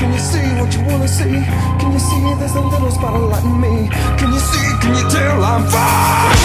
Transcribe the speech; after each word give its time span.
can 0.00 0.12
you 0.14 0.18
see 0.18 0.48
what 0.58 0.72
you 0.74 0.82
wanna 0.84 1.06
see? 1.06 1.44
Can 1.78 1.92
you 1.92 1.98
see 1.98 2.34
there's 2.38 2.54
a 2.54 2.60
little 2.60 2.90
spot 2.90 3.14
of 3.14 3.28
light 3.28 3.44
in 3.44 3.60
me? 3.60 3.88
Can 4.18 4.32
you 4.32 4.40
see, 4.40 4.68
can 4.80 4.96
you 4.96 5.10
tell 5.10 5.44
I'm 5.44 5.64
fine? 5.68 6.39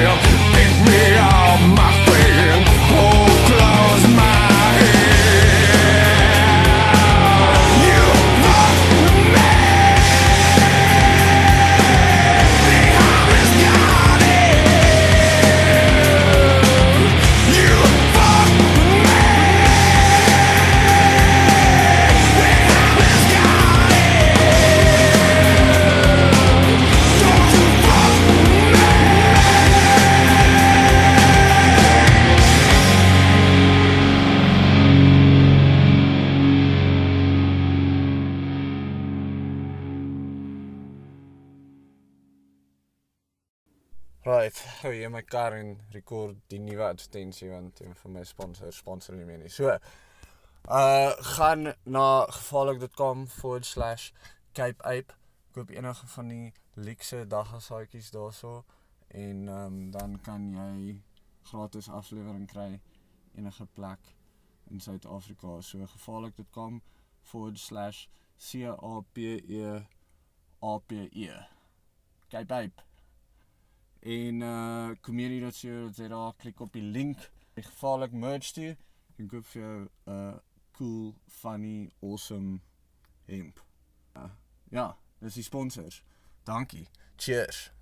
Feel. 0.00 0.27
Kar 45.28 45.52
en 45.56 45.76
rekord 45.94 46.38
die 46.52 46.60
nuwe 46.60 46.84
advertensie 46.88 47.50
want 47.50 47.80
een 47.80 47.94
van 48.02 48.12
my 48.12 48.24
sponsors 48.24 48.80
sponsor 48.82 49.16
nie 49.16 49.26
meer 49.28 49.38
nie. 49.42 49.52
So, 49.52 49.74
uh 50.68 51.10
gaan 51.36 51.72
na 51.84 52.26
gevaarlik.com 52.30 53.26
forward 53.26 53.66
slash 53.66 54.10
Cape 54.52 54.82
Ape. 54.82 55.14
Koop 55.52 55.70
enige 55.70 56.06
van 56.06 56.28
die 56.28 56.52
luxe 56.74 57.26
daggasaadjies 57.26 58.10
daarso 58.10 58.64
en 59.08 59.48
um, 59.48 59.90
dan 59.90 60.18
kan 60.20 60.50
jy 60.54 60.98
gratis 61.42 61.88
aflewering 61.88 62.46
kry 62.50 62.80
enige 63.34 63.66
plek 63.74 64.14
in 64.70 64.80
Suid-Afrika. 64.80 65.60
So 65.60 65.86
gevaarlik.com 65.86 66.82
forward 67.22 67.58
slash 67.58 68.08
C 68.36 68.66
A 68.68 69.00
P 69.12 69.40
E 69.48 69.80
A 70.62 70.78
P 70.78 71.08
E. 71.12 71.32
Cape 72.28 72.54
Ape 72.54 72.87
en 74.08 74.40
uh 74.40 74.90
community.co.za 75.04 76.34
klik 76.40 76.60
op 76.60 76.72
die 76.72 76.82
link 76.82 77.30
die 77.54 77.64
gevaarlik 77.66 78.12
merch 78.12 78.52
toe 78.56 78.76
en 79.18 79.28
koop 79.28 79.46
vir 79.52 79.62
jou 79.62 79.78
'n 79.80 80.12
uh, 80.12 80.36
cool, 80.78 81.14
funny, 81.26 81.90
awesome 82.00 82.60
hemp. 83.26 83.64
Uh, 84.16 84.30
ja, 84.70 84.96
dis 85.18 85.34
die 85.34 85.42
sponsors. 85.42 86.02
Dankie. 86.44 86.86
Cheers. 87.16 87.77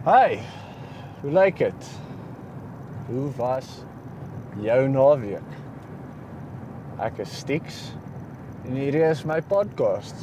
Hey, 0.00 0.38
hoe 1.20 1.30
lyk 1.30 1.58
dit? 1.60 1.88
Hoe 3.06 3.26
was 3.36 3.66
jou 4.64 4.86
naweek? 4.88 5.50
Ek 7.04 7.18
is 7.20 7.34
Stix 7.42 7.82
en 8.64 8.78
hierdie 8.80 9.02
is 9.04 9.20
my 9.28 9.42
podcast. 9.44 10.22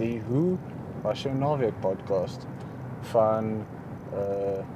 Die 0.00 0.16
Hoe 0.26 0.56
was 1.04 1.22
jou 1.22 1.30
naweek 1.30 1.78
podcast 1.78 2.48
van 3.12 3.52
uh 4.18 4.66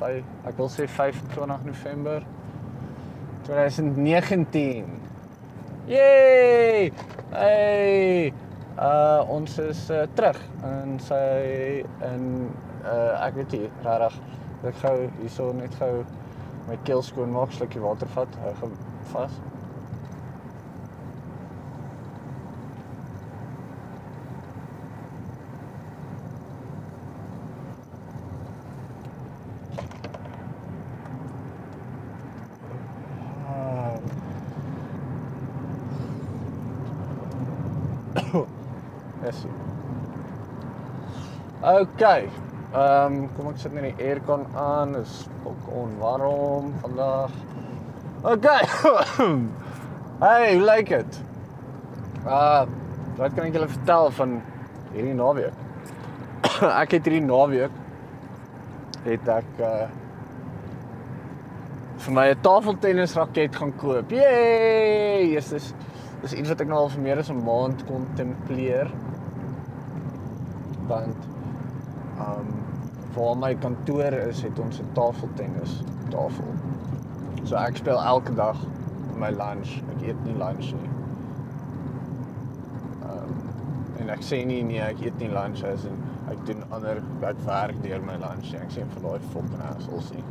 5 0.00 0.48
ek 0.48 0.56
wil 0.56 0.72
sê 0.72 0.88
25 0.88 1.68
November 1.68 2.24
2019. 3.44 4.88
Yay! 5.92 6.88
Hey! 7.36 8.32
Uh 8.80 9.20
ons 9.28 9.60
is 9.68 9.84
uh, 9.92 10.06
terug 10.16 10.40
in 10.64 10.96
sy 11.04 11.84
in 12.08 12.28
ek 12.84 13.34
weet 13.36 13.52
nie 13.56 13.70
regtig 13.84 14.20
ek 14.70 14.82
gou 14.82 14.96
hierso 15.20 15.52
net 15.56 15.74
gou 15.80 16.04
my 16.68 16.76
keel 16.84 17.02
skoon 17.02 17.32
maak, 17.32 17.52
slukkie 17.56 17.80
water 17.82 18.08
vat, 18.14 18.36
hou 18.44 18.52
gou 18.60 18.70
vas. 19.14 19.40
Ah. 33.48 33.98
Yes. 39.22 39.44
Okay. 41.62 42.30
Ehm 42.70 43.14
um, 43.14 43.22
kom 43.34 43.48
ek 43.50 43.56
sit 43.58 43.72
net 43.74 43.88
die 43.88 44.06
aircon 44.06 44.44
aan. 44.54 44.92
Dis 44.94 45.24
ook 45.42 45.70
onwarm 45.74 46.70
vandag. 46.84 47.34
Okay. 48.22 48.62
hey, 50.24 50.54
hoe 50.54 50.64
lyk 50.64 50.88
dit? 50.88 51.20
Uh, 52.26 52.62
wat 53.16 53.34
kan 53.34 53.48
ek 53.48 53.56
julle 53.56 53.68
vertel 53.72 54.10
van 54.20 54.36
hierdie 54.92 55.16
naweek? 55.18 55.56
ek 56.82 56.94
het 56.98 57.08
hierdie 57.08 57.24
naweek 57.24 57.74
het 59.06 59.32
ek 59.40 59.64
uh 59.64 59.88
vir 62.00 62.14
my 62.16 62.26
'n 62.32 62.40
tafeltennisraket 62.40 63.56
gaan 63.56 63.72
koop. 63.76 64.12
Yay! 64.12 65.32
Yes, 65.34 65.50
dis 65.52 65.72
dis 66.22 66.32
iets 66.32 66.48
wat 66.48 66.60
ek 66.60 66.68
nou 66.68 66.78
al 66.78 66.88
vir 66.88 67.02
meer 67.02 67.18
as 67.18 67.30
'n 67.30 67.44
maand 67.44 67.84
kontempleer. 67.88 68.88
Want 70.88 71.28
um 72.20 72.48
waar 73.14 73.36
my 73.36 73.54
kantoor 73.54 74.12
is, 74.12 74.42
het 74.42 74.58
ons 74.58 74.80
'n 74.80 74.92
tafeltennis 74.92 75.82
tafel. 76.10 76.54
So 77.44 77.56
ek 77.56 77.76
speel 77.76 78.02
elke 78.02 78.34
dag 78.34 78.56
my 79.16 79.30
lunch. 79.30 79.82
Ek 79.96 80.02
eet 80.08 80.24
nie 80.24 80.36
lunch 80.38 80.72
nie. 80.72 80.90
Um 83.08 83.34
en 84.00 84.10
ek 84.10 84.22
sê 84.24 84.44
nie 84.46 84.62
nee, 84.62 84.80
ek 84.80 85.00
eet 85.00 85.18
nie 85.18 85.28
lunch 85.28 85.64
as 85.64 85.84
in 85.84 85.98
ek 86.30 86.46
doen 86.46 86.62
ander 86.70 87.02
werk 87.20 87.82
deur 87.82 88.00
my 88.06 88.16
lunch. 88.22 88.54
Ek 88.54 88.70
sê 88.70 88.86
vir 88.94 89.02
daai 89.02 89.28
fucking 89.32 89.64
assholes 89.70 90.10
nie. 90.14 90.24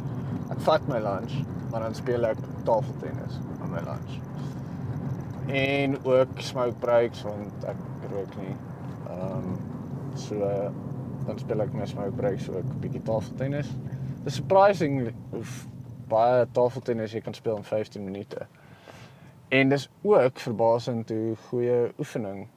Ek 0.50 0.60
vat 0.60 0.88
my 0.88 1.00
lunch, 1.04 1.36
maar 1.72 1.86
dan 1.86 1.98
speel 1.98 2.26
ek 2.26 2.38
tafeltennis 2.70 3.40
aan 3.62 3.72
my 3.72 3.84
lunch. 3.86 4.20
En 5.50 5.98
ook 6.06 6.42
smoke 6.46 6.78
breaks 6.80 7.26
want 7.26 7.66
ek 7.66 7.84
rook 8.14 8.38
nie. 8.42 8.56
Ehm 9.10 9.38
um, 9.38 9.58
so 10.16 10.72
dan 11.30 11.40
speel 11.40 11.62
ek 11.62 11.74
my 11.78 11.86
smoke 11.90 12.18
breaks 12.18 12.50
ook 12.50 12.66
'n 12.66 12.80
bietjie 12.82 13.02
tafeltennis. 13.06 13.70
Dis 14.24 14.36
surprising 14.36 15.14
hoe 15.32 15.44
baie 16.10 16.46
tafeltennis 16.52 17.14
jy 17.14 17.22
kan 17.22 17.34
speel 17.34 17.58
in 17.58 17.64
15 17.64 18.04
minute. 18.04 18.48
En 19.50 19.70
dis 19.70 19.90
ook 20.02 20.40
verbasend 20.40 21.10
hoe 21.10 21.36
goeie 21.50 21.94
oefening 21.98 22.48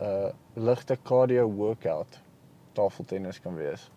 'n 0.00 0.04
uh, 0.04 0.30
ligte 0.54 0.98
cardio 1.02 1.48
workout 1.50 2.20
tafeltennis 2.72 3.40
kan 3.40 3.54
wees. 3.54 3.90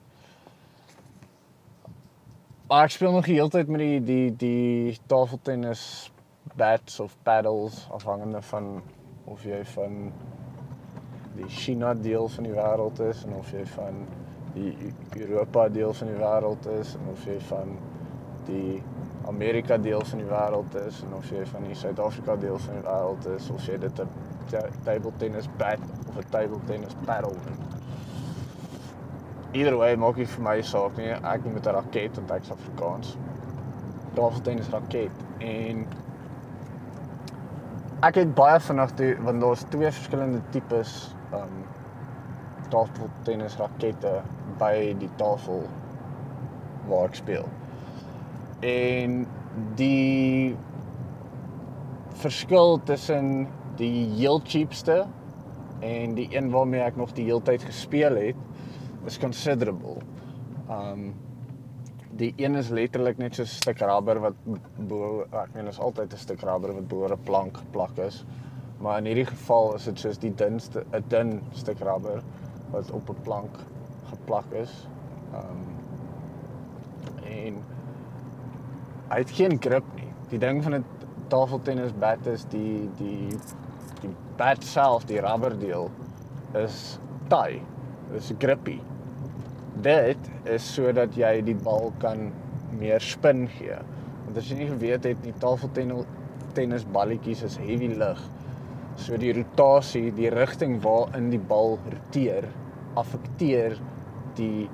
Maar 2.67 2.83
ek 2.83 2.91
speel 2.91 3.11
nog 3.11 3.25
die 3.25 3.35
hele 3.35 3.49
tyd 3.49 3.67
met 3.67 3.79
die 3.79 3.99
die 4.03 4.35
die 4.35 4.97
tafeltennis 5.05 6.11
bats 6.55 6.99
of 6.99 7.17
paddles 7.23 7.87
afhangende 7.91 8.41
van 8.41 8.81
of 9.25 9.43
jy 9.43 9.65
van 9.65 10.13
China 11.47 11.93
deel 11.93 12.27
van 12.27 12.43
die 12.43 12.53
wêreld 12.53 12.99
is 12.99 13.23
en 13.25 13.33
of 13.39 13.51
jy 13.51 13.65
van 13.75 14.05
die 14.53 14.75
Europa 15.17 15.67
deel 15.69 15.93
van 15.93 16.07
die 16.07 16.19
wêreld 16.19 16.67
is 16.79 16.95
en 16.95 17.11
of 17.11 17.25
jy 17.25 17.39
van 17.49 17.77
die 18.45 18.81
Amerika 19.27 19.77
deel 19.77 20.05
van 20.05 20.21
die 20.21 20.29
wêreld 20.29 20.75
is 20.85 21.01
en 21.05 21.13
of 21.17 21.29
jy 21.29 21.45
van 21.45 21.63
die 21.67 21.75
Suid-Afrika 21.75 22.35
deel 22.35 22.57
van 22.67 22.79
die 22.79 22.85
wêreld 22.87 23.31
is 23.35 23.49
of 23.49 23.65
jy 23.65 23.77
dit 23.77 24.01
'n 24.01 24.09
table 24.83 25.11
tennis 25.17 25.49
bat 25.57 25.79
of 26.09 26.17
'n 26.17 26.29
table 26.29 26.59
tennis 26.65 26.95
paddle 27.05 27.33
noem 27.45 27.75
either 29.55 29.77
way 29.79 29.95
maak 29.95 30.17
nie 30.19 30.27
vir 30.27 30.43
my 30.43 30.55
saak 30.67 30.97
nie. 30.99 31.11
Ek 31.15 31.43
moet 31.45 31.53
met 31.57 31.67
'n 31.67 31.75
raket 31.77 32.17
want 32.19 32.31
ek's 32.31 32.51
Afrikaans. 32.51 33.15
Tafeltennis 34.15 34.69
raket 34.69 35.11
en 35.39 35.85
ek 38.03 38.15
het 38.15 38.33
baie 38.35 38.59
vinnig 38.59 38.91
toe 38.99 39.11
want 39.23 39.41
daar's 39.41 39.63
twee 39.69 39.91
verskillende 39.91 40.41
tipes 40.51 41.14
um 41.33 41.63
tafeltennis 42.69 43.57
rakette 43.57 44.21
by 44.59 44.93
die 44.99 45.09
tafel 45.17 45.65
waar 46.89 47.09
ek 47.09 47.15
speel. 47.15 47.45
En 48.65 49.25
die 49.79 50.55
verskil 52.21 52.79
tussen 52.87 53.47
die 53.79 54.07
heel 54.15 54.39
cheapste 54.43 55.03
en 55.85 56.15
die 56.15 56.29
een 56.31 56.49
waarmee 56.53 56.81
ek 56.81 56.97
nog 56.97 57.13
die 57.17 57.27
hele 57.27 57.43
tyd 57.45 57.63
gespeel 57.67 58.15
het 58.15 59.05
is 59.05 59.19
considerable. 59.21 59.99
Um 60.71 61.13
die 62.15 62.31
een 62.39 62.55
is 62.55 62.69
letterlik 62.71 63.17
net 63.19 63.35
so 63.35 63.43
'n 63.43 63.45
stuk 63.45 63.81
rubber 63.83 64.19
wat 64.19 64.35
bo 64.87 65.25
ek 65.31 65.53
meen 65.53 65.67
is 65.67 65.79
altyd 65.79 66.13
'n 66.13 66.17
stuk 66.17 66.41
rubber 66.41 66.73
wat 66.73 66.87
bo 66.87 67.07
'n 67.07 67.17
plank 67.25 67.57
geplak 67.57 67.97
is. 67.97 68.23
Maar 68.77 68.97
in 68.97 69.05
hierdie 69.05 69.25
geval 69.25 69.75
is 69.75 69.83
dit 69.89 69.99
soos 69.99 70.19
die 70.19 70.33
dunste 70.33 70.83
'n 70.91 71.03
dun 71.07 71.41
stuk 71.51 71.79
rubber 71.79 72.21
wat 72.71 72.91
op 72.91 73.09
'n 73.09 73.21
plank 73.23 73.59
geplak 74.09 74.51
is. 74.51 74.87
Um 75.33 75.63
en 77.25 77.61
hy 79.09 79.17
het 79.17 79.31
geen 79.31 79.57
grip 79.61 79.85
nie. 79.95 80.11
Die 80.29 80.39
ding 80.39 80.63
van 80.63 80.75
'n 80.75 80.85
tafeltennis 81.27 81.93
bat 81.99 82.25
is 82.25 82.45
die 82.45 82.89
die 82.97 83.29
die 84.01 84.15
bat 84.37 84.63
self, 84.63 85.05
die 85.05 85.19
rubber 85.19 85.59
deel 85.59 85.89
is 86.53 86.99
taai. 87.27 87.61
Dit 88.11 88.21
is 88.21 88.33
grippy 88.37 88.81
dit 89.83 90.29
is 90.49 90.65
sodat 90.75 91.15
jy 91.19 91.41
die 91.45 91.55
bal 91.65 91.91
kan 91.99 92.29
meer 92.79 93.03
spin 93.03 93.45
gee. 93.57 93.77
Want 94.25 94.39
as 94.39 94.49
jy 94.49 94.59
nie 94.61 94.69
geweet 94.69 95.07
het 95.07 95.25
nie, 95.25 95.33
tafeltennis 95.41 96.87
balletjies 96.95 97.43
is 97.45 97.57
heavy 97.61 97.91
lig. 97.99 98.21
So 98.95 99.17
die 99.19 99.33
rotasie, 99.35 100.09
die 100.15 100.29
rigting 100.31 100.77
waarin 100.83 101.29
die 101.33 101.41
bal 101.51 101.75
roteer, 101.83 102.47
affekteer 102.99 103.75
die 104.37 104.67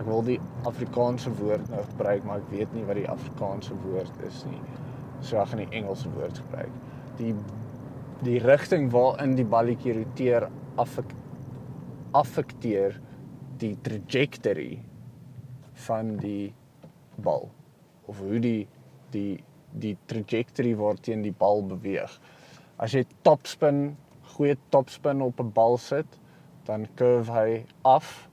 ek 0.00 0.06
wil 0.06 0.22
die 0.24 0.38
Afrikaanse 0.68 1.30
woord 1.36 1.66
nou 1.70 1.82
gebruik, 1.90 2.22
maar 2.24 2.40
ek 2.40 2.52
weet 2.52 2.70
nie 2.76 2.84
wat 2.88 2.96
die 2.96 3.08
Afrikaanse 3.10 3.74
woord 3.84 4.22
is 4.28 4.44
nie. 4.48 4.60
So 5.20 5.40
ek 5.42 5.52
gaan 5.52 5.64
die 5.64 5.80
Engelse 5.82 6.10
woord 6.16 6.38
gebruik. 6.44 6.78
Die 7.20 7.34
die 8.22 8.38
rigting 8.38 8.86
waarin 8.94 9.34
die 9.34 9.46
balletjie 9.50 9.96
roteer 9.96 10.46
affek 10.78 11.10
affekteer 12.14 12.94
die 13.58 13.72
trajectory 13.82 14.76
van 15.88 16.12
die 16.22 16.52
bal 17.24 17.48
of 18.06 18.20
hoe 18.22 18.38
die 18.42 18.68
die 19.10 19.42
die 19.72 19.96
trajectory 20.06 20.76
waarteen 20.76 21.24
die 21.24 21.34
bal 21.34 21.62
beweeg. 21.64 22.12
As 22.82 22.96
jy 22.96 23.04
topspin, 23.22 23.92
goeie 24.34 24.56
topspin 24.74 25.20
op 25.22 25.40
'n 25.40 25.52
bal 25.54 25.76
sit, 25.78 26.18
dan 26.66 26.86
curve 26.98 27.30
hy 27.32 27.64
af. 27.84 28.28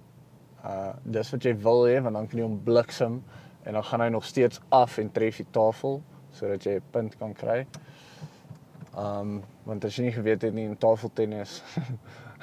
Uh 0.66 0.94
dis 1.06 1.30
wat 1.32 1.44
jy 1.46 1.54
wil 1.64 1.86
hê 1.86 2.00
want 2.02 2.16
dan 2.16 2.28
kan 2.28 2.40
jy 2.40 2.46
hom 2.46 2.64
bliksem 2.64 3.24
en 3.64 3.74
dan 3.74 3.84
gaan 3.84 4.02
hy 4.02 4.10
nog 4.10 4.26
steeds 4.26 4.60
af 4.70 4.98
en 4.98 5.12
tref 5.12 5.38
die 5.38 5.46
tafel 5.52 6.02
sodat 6.32 6.66
jy 6.66 6.76
'n 6.76 6.92
punt 6.92 7.18
kan 7.18 7.34
kry. 7.34 7.68
Um 8.98 9.44
want 9.66 9.86
as 9.86 9.96
jy 9.96 10.04
nie 10.04 10.18
geweet 10.18 10.42
het 10.42 10.54
nie 10.54 10.66
in 10.66 10.78
tafeltennis 10.78 11.64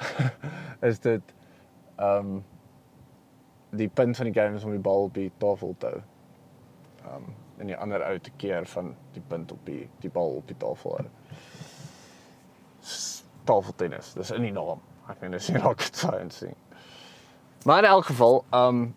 is 0.89 0.99
dit 0.99 1.33
um 1.99 2.43
die 3.71 3.89
punt 3.89 4.17
van 4.17 4.31
die 4.31 4.41
game 4.41 4.55
is 4.55 4.63
om 4.63 4.71
die 4.71 4.79
bal 4.79 5.03
op 5.03 5.13
die 5.13 5.31
tafel 5.37 5.75
te 5.77 5.87
hou. 5.87 6.01
Um 7.15 7.33
en 7.59 7.67
die 7.67 7.77
ander 7.77 8.03
ou 8.05 8.19
te 8.19 8.31
keer 8.37 8.65
van 8.65 8.95
die 9.13 9.23
punt 9.27 9.51
op 9.51 9.65
die 9.65 9.89
die 9.99 10.09
bal 10.09 10.37
op 10.39 10.47
die 10.47 10.57
tafel 10.57 10.97
hou. 10.97 11.07
Tafeltennis, 13.47 14.13
dis 14.13 14.31
in 14.35 14.41
die 14.41 14.51
naam. 14.51 14.81
Ek 15.07 15.21
meen 15.21 15.31
dis 15.37 15.49
nie 15.49 15.61
rocket 15.63 15.95
science 15.95 16.45
nie. 16.45 16.55
Maar 17.65 17.83
in 17.83 17.89
elk 17.89 18.09
geval, 18.11 18.41
um 18.55 18.95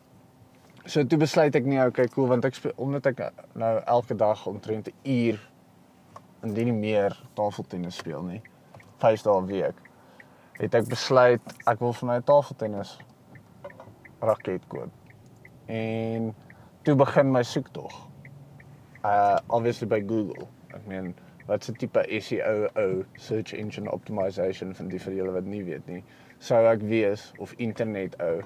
so 0.84 1.04
toe 1.06 1.18
besluit 1.20 1.54
ek 1.54 1.66
nie 1.68 1.78
okay 1.82 2.08
cool 2.14 2.26
want 2.30 2.46
ek 2.48 2.56
speel 2.56 2.72
omdat 2.80 3.06
ek 3.10 3.20
nou 3.58 3.70
elke 3.84 4.16
dag 4.16 4.46
omtrent 4.48 4.88
'n 4.88 4.96
uur 5.04 5.38
indien 6.42 6.70
nie 6.70 6.78
meer 6.80 7.16
tafeltennis 7.36 8.00
speel 8.00 8.22
nie. 8.22 8.40
5 8.98 9.22
dae 9.22 9.40
'n 9.40 9.46
week. 9.46 9.76
Het 10.58 10.74
ek 10.74 10.88
besluit 10.88 11.54
ek 11.66 11.80
wil 11.80 11.92
vir 11.92 12.08
my 12.08 12.20
tafeltennis 12.20 12.98
raket 14.20 14.66
koop. 14.68 14.90
En 15.66 16.34
toe 16.82 16.94
begin 16.94 17.32
my 17.32 17.42
soektog. 17.42 17.92
Uh 19.04 19.38
obviously 19.48 19.86
by 19.86 20.00
Google. 20.00 20.48
Ek 20.74 20.86
meen 20.86 21.14
wat 21.50 21.66
se 21.66 21.74
tipe 21.74 22.04
SEO 22.22 22.68
ou 22.78 23.02
search 23.18 23.52
engine 23.58 23.90
optimization 23.90 24.74
van 24.78 24.90
die 24.92 25.00
vir 25.02 25.16
julle 25.18 25.34
wat 25.34 25.48
nie 25.50 25.64
weet 25.66 25.88
nie. 25.90 26.02
Sou 26.38 26.60
ek 26.70 26.84
wees 26.86 27.32
of 27.42 27.54
internet 27.58 28.14
ou 28.22 28.38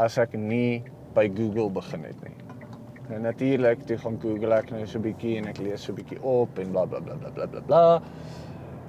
as 0.00 0.16
ek 0.18 0.32
nie 0.40 0.80
by 1.16 1.28
Google 1.36 1.68
begin 1.76 2.08
het 2.08 2.22
nie. 2.24 2.32
Nou 3.10 3.20
natuurlik, 3.22 3.84
toe 3.86 3.98
gaan 4.02 4.16
Google 4.22 4.56
ek 4.56 4.72
nou 4.72 4.80
so 4.86 4.98
'n 4.98 5.02
bietjie 5.04 5.36
en 5.38 5.48
ek 5.52 5.58
lees 5.58 5.84
so 5.84 5.92
'n 5.92 5.96
bietjie 6.00 6.22
op 6.22 6.58
en 6.58 6.72
bla 6.72 6.86
bla 6.86 7.00
bla 7.00 7.14
bla 7.14 7.30
bla 7.30 7.46
bla. 7.46 7.60
bla. 7.60 8.02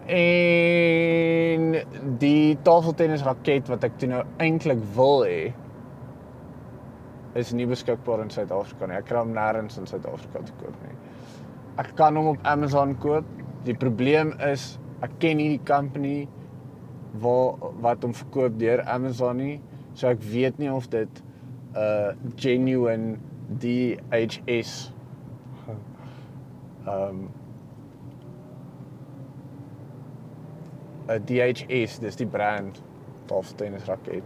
En 0.07 1.75
die 2.19 2.57
tafeltennis 2.63 3.23
raket 3.23 3.67
wat 3.67 3.83
ek 3.83 3.97
toe 3.99 4.09
nou 4.09 4.23
eintlik 4.39 4.79
wil 4.95 5.25
hê 5.27 5.53
is 7.35 7.51
nie 7.53 7.67
beskikbaar 7.67 8.23
in 8.23 8.29
Suid-Afrika 8.29 8.87
nie. 8.87 8.95
Ek 8.95 9.05
kan 9.05 9.17
hom 9.17 9.33
nêrens 9.35 9.77
in 9.77 9.85
Suid-Afrika 9.85 10.39
koop 10.39 10.77
nie. 10.87 10.95
Ek 11.77 11.91
kan 11.95 12.15
hom 12.15 12.27
op 12.27 12.37
Amazon 12.43 12.95
koop. 13.03 13.36
Die 13.67 13.75
probleem 13.75 14.33
is 14.47 14.77
ek 15.05 15.17
ken 15.21 15.41
nie 15.41 15.49
die 15.57 15.63
company 15.67 16.27
waar 17.21 17.57
wat 17.83 18.05
hom 18.05 18.13
verkoop 18.15 18.57
deur 18.61 18.83
Amazon 18.89 19.41
nie. 19.41 19.55
So 19.93 20.09
ek 20.11 20.23
weet 20.23 20.61
nie 20.61 20.71
of 20.71 20.87
dit 20.93 21.23
'n 21.75 21.79
uh, 21.81 22.13
genuine 22.39 23.17
DHS 23.61 24.93
um, 26.87 27.27
'n 31.07 31.23
DHS, 31.27 31.99
dis 31.99 32.15
die 32.15 32.27
brand 32.27 32.81
of 33.31 33.51
tennis 33.59 33.85
raket 33.87 34.23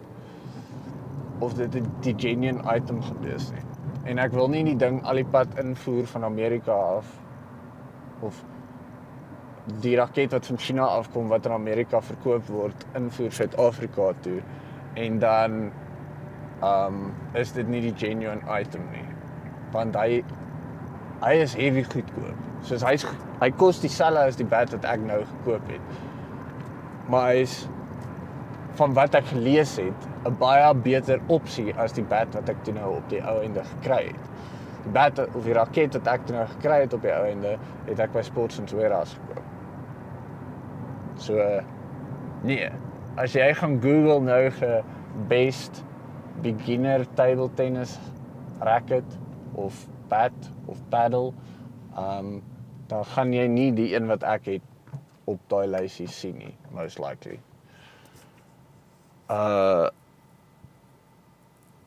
of 1.41 1.53
dit 1.57 1.77
die 2.05 2.13
genuine 2.17 2.61
item 2.69 3.01
gewees 3.01 3.49
nie. 3.53 3.65
En 4.05 4.21
ek 4.21 4.33
wil 4.37 4.49
nie 4.53 4.63
die 4.65 4.77
ding 4.77 5.01
al 5.09 5.21
die 5.21 5.25
pad 5.25 5.57
invoer 5.61 6.05
van 6.09 6.25
Amerika 6.25 6.73
af 6.97 7.09
of 8.21 8.43
die 9.65 9.95
raket 9.95 10.31
wat 10.31 10.45
van 10.49 10.57
China 10.57 10.85
afkom 10.97 11.27
wat 11.29 11.45
in 11.45 11.53
Amerika 11.53 12.01
verkoop 12.01 12.47
word 12.49 12.85
invoer 12.97 13.31
Suid-Afrika 13.31 14.11
toe 14.25 14.39
en 14.99 15.19
dan 15.19 15.57
um 16.65 17.11
is 17.37 17.53
dit 17.53 17.67
nie 17.67 17.81
die 17.81 17.93
genuine 17.97 18.41
item 18.59 18.85
nie. 18.93 19.05
Want 19.73 19.95
hy 19.97 20.21
hy 21.21 21.33
is 21.41 21.53
heavy 21.57 21.83
goedkoop. 21.85 22.47
Soos 22.65 22.85
hy's 22.85 23.05
hy 23.41 23.51
kos 23.57 23.81
dieselfde 23.81 24.25
as 24.31 24.39
die 24.39 24.47
bat 24.49 24.73
wat 24.73 24.87
ek 24.89 25.05
nou 25.05 25.21
gekoop 25.35 25.69
het. 25.69 25.93
Maar 27.09 27.35
hy's 27.35 27.61
van 28.79 28.95
wat 28.97 29.15
ek 29.17 29.29
gelees 29.29 29.75
het, 29.77 30.09
'n 30.25 30.35
baie 30.41 30.73
beter 30.73 31.21
opsie 31.27 31.73
as 31.77 31.93
die 31.93 32.05
bat 32.05 32.33
wat 32.33 32.49
ek 32.49 32.63
toe 32.63 32.73
nou 32.73 32.95
op 32.97 33.09
die 33.09 33.21
ou 33.21 33.41
einde 33.41 33.63
gekry 33.63 34.07
het. 34.07 34.29
Die 34.83 34.93
bat 34.93 35.19
of 35.19 35.43
die 35.43 35.53
raket 35.53 35.93
wat 35.93 36.07
ek 36.07 36.25
toe 36.25 36.35
nou 36.35 36.47
gekry 36.57 36.81
het 36.81 36.93
op 36.93 37.01
die 37.01 37.13
ou 37.13 37.25
einde, 37.25 37.57
het 37.85 37.99
ek 37.99 38.13
by 38.13 38.21
Sports 38.21 38.59
and 38.59 38.71
Warehouse 38.71 39.15
gekoop. 39.15 39.50
So 41.21 41.37
nee. 42.43 42.69
As 43.19 43.35
jy 43.35 43.51
gaan 43.53 43.77
Google 43.83 44.21
nou 44.25 44.49
ge 44.57 44.79
best 45.29 45.83
beginner 46.41 47.05
table 47.19 47.51
tennis 47.59 47.97
racket 48.65 49.05
of 49.53 49.85
bat 50.09 50.33
of 50.71 50.79
paddle, 50.89 51.33
um, 51.99 52.39
dan 52.89 53.05
gaan 53.13 53.33
jy 53.35 53.45
nie 53.51 53.69
die 53.75 53.91
een 53.93 54.09
wat 54.09 54.25
ek 54.25 54.47
het 54.55 54.95
op 55.29 55.41
daai 55.51 55.67
lysie 55.69 56.09
sien 56.09 56.39
nie, 56.41 56.53
most 56.75 57.01
likely. 57.03 57.39
Uh 59.29 59.89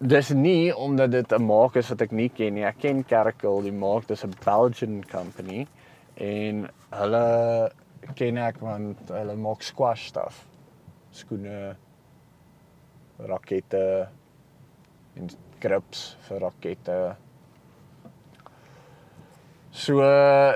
Dis 0.05 0.29
nie 0.37 0.75
omdat 0.76 1.12
dit 1.14 1.33
'n 1.33 1.47
maak 1.47 1.76
is 1.76 1.88
wat 1.88 2.03
ek 2.03 2.11
nie 2.12 2.29
ken 2.29 2.55
nie. 2.55 2.64
Ek 2.64 2.76
ken 2.79 3.05
Caracal, 3.05 3.62
die 3.62 3.73
maak 3.73 4.07
dis 4.07 4.25
'n 4.25 4.35
Belgian 4.45 5.03
company 5.09 5.67
en 6.17 6.69
hulle 6.91 7.71
ken 8.18 8.38
ek 8.38 8.61
want 8.62 9.11
hulle 9.14 9.37
maak 9.40 9.62
squash 9.62 10.08
stuff. 10.11 10.44
Skoene, 11.14 11.76
rakette 13.30 13.84
en 15.14 15.30
grips 15.62 16.14
vir 16.28 16.42
rakette. 16.44 16.99
So 19.75 20.02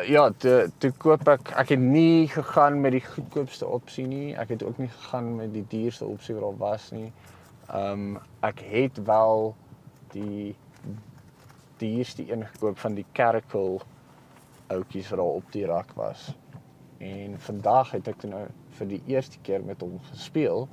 ja, 0.07 0.29
toe 0.39 0.69
toe 0.79 0.93
koop 1.03 1.27
ek 1.27 1.53
ek 1.59 1.73
het 1.75 1.83
nie 1.83 2.29
gegaan 2.31 2.79
met 2.85 2.95
die 2.95 3.03
goedkoopste 3.03 3.67
opsie 3.67 4.07
nie. 4.07 4.37
Ek 4.39 4.53
het 4.55 4.63
ook 4.63 4.79
nie 4.79 4.91
gegaan 4.93 5.33
met 5.41 5.51
die 5.55 5.65
duurste 5.67 6.07
opsie 6.07 6.37
wat 6.37 6.45
daar 6.47 6.61
was 6.61 6.91
nie. 6.95 7.11
Ehm 7.69 8.05
um, 8.15 8.19
ek 8.47 8.63
het 8.71 9.01
wel 9.07 9.55
die 10.15 10.55
duurste 11.79 12.27
een 12.31 12.47
gekoop 12.47 12.79
van 12.79 12.95
die 12.95 13.07
Caracal 13.13 13.81
outjies 14.69 15.11
wat 15.11 15.19
daar 15.19 15.41
op 15.43 15.53
die 15.53 15.67
rak 15.67 15.91
was. 15.99 16.31
En 16.99 17.37
vandag 17.39 17.91
het 17.95 18.09
ek 18.11 18.25
nou 18.27 18.45
vir 18.79 18.89
die 18.91 19.01
eerste 19.07 19.39
keer 19.47 19.63
met 19.63 19.83
hom 19.85 20.01
gespeel. 20.11 20.65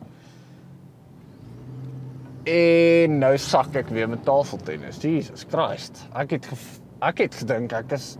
En 2.49 3.19
nou 3.21 3.33
sak 3.41 3.75
ek 3.77 3.91
weer 3.93 4.09
met 4.09 4.23
tafeltennis. 4.25 4.97
Jesus 5.01 5.45
Christ. 5.49 6.01
Ek 6.17 6.33
het 6.33 6.49
ek 7.05 7.21
het 7.25 7.37
gedink 7.37 7.75
ek 7.77 7.93
is 7.97 8.15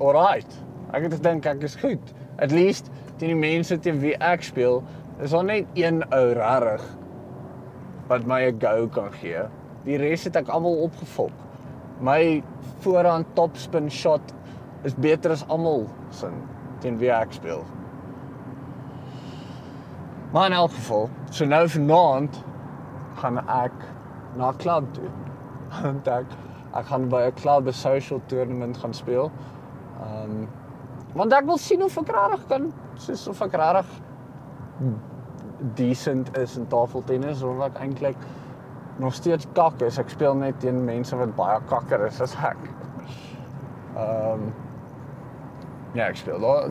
alright. 0.00 0.58
Ek 0.92 1.06
het 1.06 1.16
gedink 1.18 1.48
ek 1.48 1.64
is 1.64 1.76
goed. 1.80 2.12
At 2.36 2.52
least 2.52 2.90
teen 3.16 3.32
die 3.32 3.40
mense 3.40 3.78
teen 3.80 4.00
wie 4.02 4.16
ek 4.20 4.44
speel, 4.44 4.82
is 5.24 5.32
daar 5.32 5.46
net 5.48 5.78
een 5.78 6.02
ou 6.12 6.26
rarig 6.36 6.84
wat 8.10 8.26
my 8.28 8.42
'n 8.50 8.60
go 8.60 8.88
kan 8.92 9.12
gee. 9.12 9.48
Die 9.84 9.96
res 9.96 10.24
het 10.24 10.36
ek 10.36 10.48
almal 10.48 10.84
opgefok. 10.84 11.32
My 12.00 12.42
voorhand 12.84 13.26
topspin 13.34 13.90
shot 13.90 14.34
is 14.84 14.94
beter 14.94 15.30
as 15.30 15.44
almal 15.48 15.88
se 16.10 16.28
teen 16.78 16.98
wie 16.98 17.10
ek 17.10 17.32
speel. 17.32 17.64
Maar 20.32 20.46
in 20.46 20.52
elk 20.52 20.72
geval, 20.72 21.08
so 21.30 21.44
nou 21.44 21.68
vanaand 21.68 22.42
gaan 23.20 23.38
ek 23.48 23.72
na 24.36 24.50
'n 24.50 24.56
klub 24.56 24.92
toe. 24.94 25.10
Want 25.82 26.08
ek 26.08 26.26
ek 26.76 26.86
gaan 26.86 27.08
by 27.08 27.22
'n 27.26 27.34
klub 27.34 27.66
'n 27.66 27.72
social 27.72 28.20
tournament 28.26 28.76
gaan 28.76 28.94
speel. 28.94 29.30
Ehm 30.00 30.30
um, 30.30 30.48
want 31.14 31.32
ek 31.32 31.44
wil 31.44 31.56
sien 31.58 31.82
of 31.82 31.96
ek 31.96 32.10
regtig 32.12 32.46
kan 32.46 32.72
soos 32.94 33.28
of 33.28 33.40
ek 33.40 33.54
regtig 33.56 33.86
decent 35.74 36.36
is 36.36 36.56
in 36.56 36.66
tafeltennis 36.68 37.42
of 37.42 37.60
ek 37.60 37.78
eintlik 37.80 38.16
nog 38.98 39.14
steeds 39.14 39.46
kak 39.52 39.80
is. 39.80 39.98
Ek 39.98 40.08
speel 40.12 40.34
net 40.34 40.60
teen 40.60 40.84
mense 40.84 41.16
wat 41.16 41.34
baie 41.36 41.60
kakker 41.68 42.06
is 42.06 42.20
as 42.20 42.36
ek. 42.36 42.70
Ehm 43.96 44.32
um, 44.32 44.52
ja, 45.96 46.08
ek 46.10 46.16
speel 46.20 46.40
daar 46.40 46.68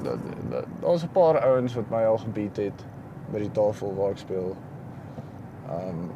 daar's 0.81 1.03
'n 1.03 1.11
paar 1.13 1.39
ouens 1.39 1.73
wat 1.75 1.89
my 1.89 2.03
al 2.05 2.17
gebeat 2.17 2.57
het 2.57 2.85
by 3.31 3.39
die 3.39 3.51
tafel 3.51 3.95
waar 3.95 4.11
ek 4.11 4.17
speel. 4.17 4.55
Ehm 5.69 5.89
um, 5.89 6.11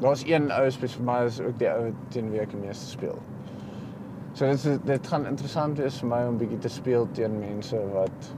daar's 0.00 0.24
een 0.26 0.50
ou 0.52 0.70
spesifiek 0.70 1.04
vir 1.04 1.12
my 1.12 1.24
is 1.24 1.40
ook 1.40 1.58
die 1.58 1.68
ou 1.68 1.92
teen 2.08 2.30
wie 2.30 2.40
ek 2.40 2.50
die 2.50 2.60
meeste 2.60 2.86
speel. 2.86 3.18
So 4.32 4.46
dit 4.46 4.64
is 4.64 4.78
dit 4.84 5.06
gaan 5.06 5.26
interessant 5.26 5.78
wees 5.78 5.98
vir 6.00 6.08
my 6.08 6.20
om 6.26 6.38
bietjie 6.38 6.58
te 6.58 6.68
speel 6.68 7.08
teen 7.12 7.38
mense 7.38 7.80
wat 7.92 8.34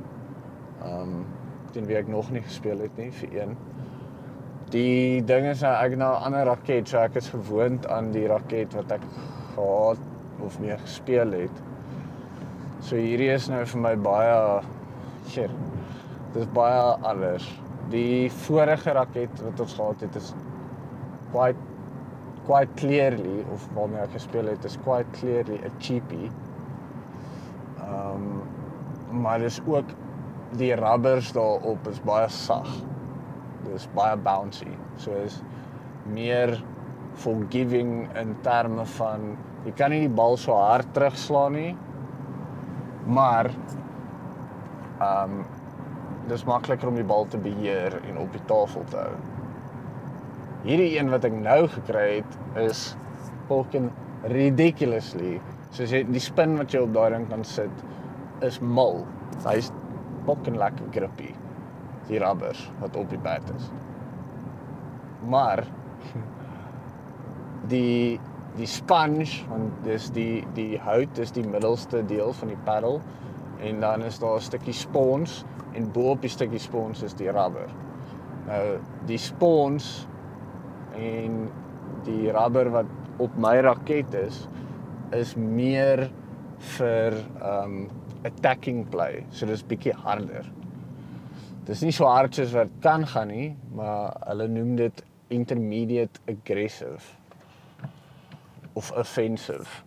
ehm 0.83 1.01
um, 1.01 1.27
teen 1.73 1.87
wie 1.87 1.97
ek 1.97 2.09
nog 2.09 2.31
nie 2.31 2.43
gespeel 2.43 2.81
het 2.81 2.97
nie 2.97 3.11
vir 3.11 3.37
een. 3.41 3.57
Die 4.73 5.25
ding 5.25 5.47
is 5.47 5.61
nou 5.61 5.73
ek 5.85 5.97
nou 5.97 6.13
'n 6.15 6.25
ander 6.25 6.45
raket, 6.45 6.89
so 6.89 6.99
ek 6.99 7.17
is 7.17 7.29
gewoond 7.29 7.87
aan 7.87 8.11
die 8.13 8.27
raket 8.27 8.75
wat 8.75 8.93
ek 8.93 9.05
gehad 9.55 9.99
of 10.41 10.61
meer 10.61 10.79
gespeel 10.79 11.33
het. 11.33 11.63
So 12.83 12.99
hierdie 12.99 13.31
is 13.31 13.45
nou 13.47 13.61
vir 13.71 13.79
my 13.79 13.93
baie 14.03 14.39
shit. 15.31 15.53
Dit 16.33 16.41
is 16.43 16.49
baie 16.55 16.81
anders. 17.07 17.45
Die 17.93 18.27
vorige 18.43 18.95
raket 18.97 19.43
wat 19.45 19.61
ons 19.63 19.77
gehad 19.79 20.03
het 20.03 20.17
is 20.19 20.33
quite 21.31 21.69
quite 22.43 22.75
clearly 22.81 23.45
of 23.55 23.69
waarmee 23.77 24.03
ek 24.03 24.17
gespeel 24.17 24.51
het 24.51 24.67
is 24.67 24.75
quite 24.83 25.07
clearly 25.15 25.61
'n 25.63 25.77
cheapie. 25.79 26.31
Ehm 27.85 28.17
um, 28.17 29.23
maar 29.23 29.39
dis 29.39 29.61
ook 29.67 29.95
die 30.59 30.75
rubbers 30.75 31.31
daarop 31.33 31.87
is 31.89 32.03
baie 32.03 32.29
sag. 32.29 32.67
Dis 33.71 33.87
baie 33.95 34.17
bouncy. 34.17 34.75
So 34.97 35.15
is 35.23 35.39
meer 36.05 36.59
forgiving 37.15 38.09
in 38.19 38.35
terme 38.43 38.85
van 38.99 39.37
jy 39.65 39.73
kan 39.73 39.91
nie 39.91 40.01
die 40.09 40.17
bal 40.23 40.37
so 40.37 40.59
hard 40.59 40.91
terugslaan 40.95 41.53
nie. 41.53 41.77
Maar 43.07 43.51
ehm 45.03 45.39
um, 45.39 45.45
dis 46.31 46.45
makliker 46.47 46.89
om 46.89 46.95
die 46.95 47.07
bal 47.07 47.27
te 47.27 47.39
beheer 47.43 47.97
en 48.07 48.19
op 48.23 48.31
die 48.33 48.43
tafel 48.47 48.85
te 48.91 48.97
hou. 48.97 49.15
Hierdie 50.63 50.93
een 50.95 51.11
wat 51.11 51.25
ek 51.27 51.35
nou 51.35 51.65
gekry 51.73 52.05
het 52.21 52.37
is 52.63 52.85
fucking 53.49 53.91
ridiculously. 54.31 55.41
Soos 55.75 55.91
jy 55.91 56.05
die 56.07 56.23
spin 56.23 56.55
wat 56.61 56.71
jy 56.75 56.85
op 56.85 56.95
daai 56.95 57.17
ding 57.17 57.27
kan 57.33 57.43
sit 57.49 57.83
is 58.47 58.61
mal. 58.63 59.03
Hy's 59.43 59.73
fucking 60.29 60.61
lekker 60.61 60.91
grippy. 60.95 61.33
Die 62.07 62.23
rubbers 62.23 62.69
wat 62.83 62.97
op 62.99 63.11
die 63.11 63.21
bat 63.23 63.51
is. 63.57 63.71
Maar 65.27 65.65
die 67.73 68.21
die 68.59 68.69
sponge 68.69 69.27
want 69.49 69.85
dis 69.87 70.11
die 70.13 70.43
die 70.57 70.77
hout 70.85 71.19
is 71.23 71.33
die 71.33 71.45
middelste 71.47 72.03
deel 72.09 72.35
van 72.37 72.53
die 72.53 72.61
paddle 72.67 72.99
en 73.65 73.81
dan 73.81 74.03
is 74.05 74.19
daar 74.21 74.37
'n 74.37 74.49
stukkie 74.49 74.77
spons 74.77 75.45
en 75.73 75.93
bo 75.93 76.11
op 76.11 76.21
die 76.21 76.31
stukkie 76.31 76.59
spons 76.59 77.03
is 77.03 77.15
die 77.15 77.31
rubber. 77.31 77.71
Nou 78.47 78.79
die 79.07 79.19
spons 79.19 80.07
en 80.97 81.49
die 82.05 82.31
rubber 82.31 82.71
wat 82.71 82.87
op 83.19 83.37
my 83.37 83.61
raket 83.61 84.15
is 84.15 84.49
is 85.13 85.37
meer 85.37 86.11
vir 86.59 87.13
um 87.43 87.89
attacking 88.25 88.89
play. 88.91 89.25
So 89.31 89.47
dis 89.47 89.65
bietjie 89.65 89.95
harder. 89.95 90.45
Dis 91.65 91.83
nie 91.83 91.93
so 91.93 92.05
hard 92.05 92.35
soos 92.35 92.53
wat 92.53 92.69
kan 92.81 93.07
gaan 93.07 93.29
nie, 93.29 93.57
maar 93.75 94.17
hulle 94.27 94.49
noem 94.49 94.77
dit 94.77 95.05
intermediate 95.29 96.21
aggressive 96.29 97.22
of 98.73 98.93
offensive. 98.99 99.83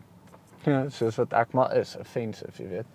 Ja, 0.65 0.85
soos 0.97 1.17
wat 1.21 1.33
ek 1.33 1.53
maar 1.57 1.75
is, 1.77 1.95
offensive, 1.99 2.53
jy 2.61 2.69
weet. 2.69 2.91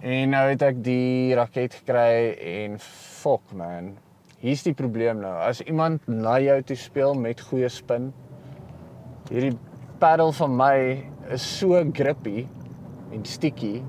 En 0.00 0.32
nou 0.32 0.46
het 0.48 0.62
ek 0.64 0.78
die 0.84 1.34
raket 1.36 1.74
gekry 1.82 2.32
en 2.64 2.78
fok 3.20 3.52
man. 3.52 3.92
Hier's 4.40 4.62
die 4.64 4.72
probleem 4.72 5.20
nou. 5.20 5.34
As 5.44 5.60
iemand 5.60 6.06
na 6.08 6.38
jou 6.40 6.56
toe 6.64 6.76
speel 6.80 7.12
met 7.20 7.42
goeie 7.50 7.68
spin, 7.68 8.08
hierdie 9.28 9.52
paddle 10.00 10.32
van 10.32 10.54
my 10.56 10.76
is 11.34 11.44
so 11.44 11.82
grippy 11.92 12.46
en 13.12 13.26
sticky 13.28 13.82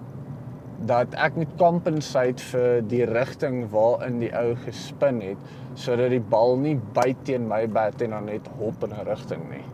dat 0.89 1.13
ek 1.15 1.37
moet 1.37 1.51
compensate 1.61 2.43
vir 2.51 2.81
die 2.91 3.03
rigting 3.07 3.63
waarin 3.71 4.19
die 4.19 4.31
ou 4.35 4.55
gespin 4.65 5.21
het 5.23 5.49
sodat 5.79 6.11
die 6.11 6.23
bal 6.33 6.57
nie 6.59 6.75
byt 6.95 7.21
teen 7.29 7.47
my 7.47 7.63
bat 7.71 8.01
en 8.03 8.15
dan 8.17 8.27
net 8.27 8.47
hop 8.59 8.83
in 8.83 8.93
'n 8.97 9.05
rigting 9.07 9.43
nie. 9.49 9.65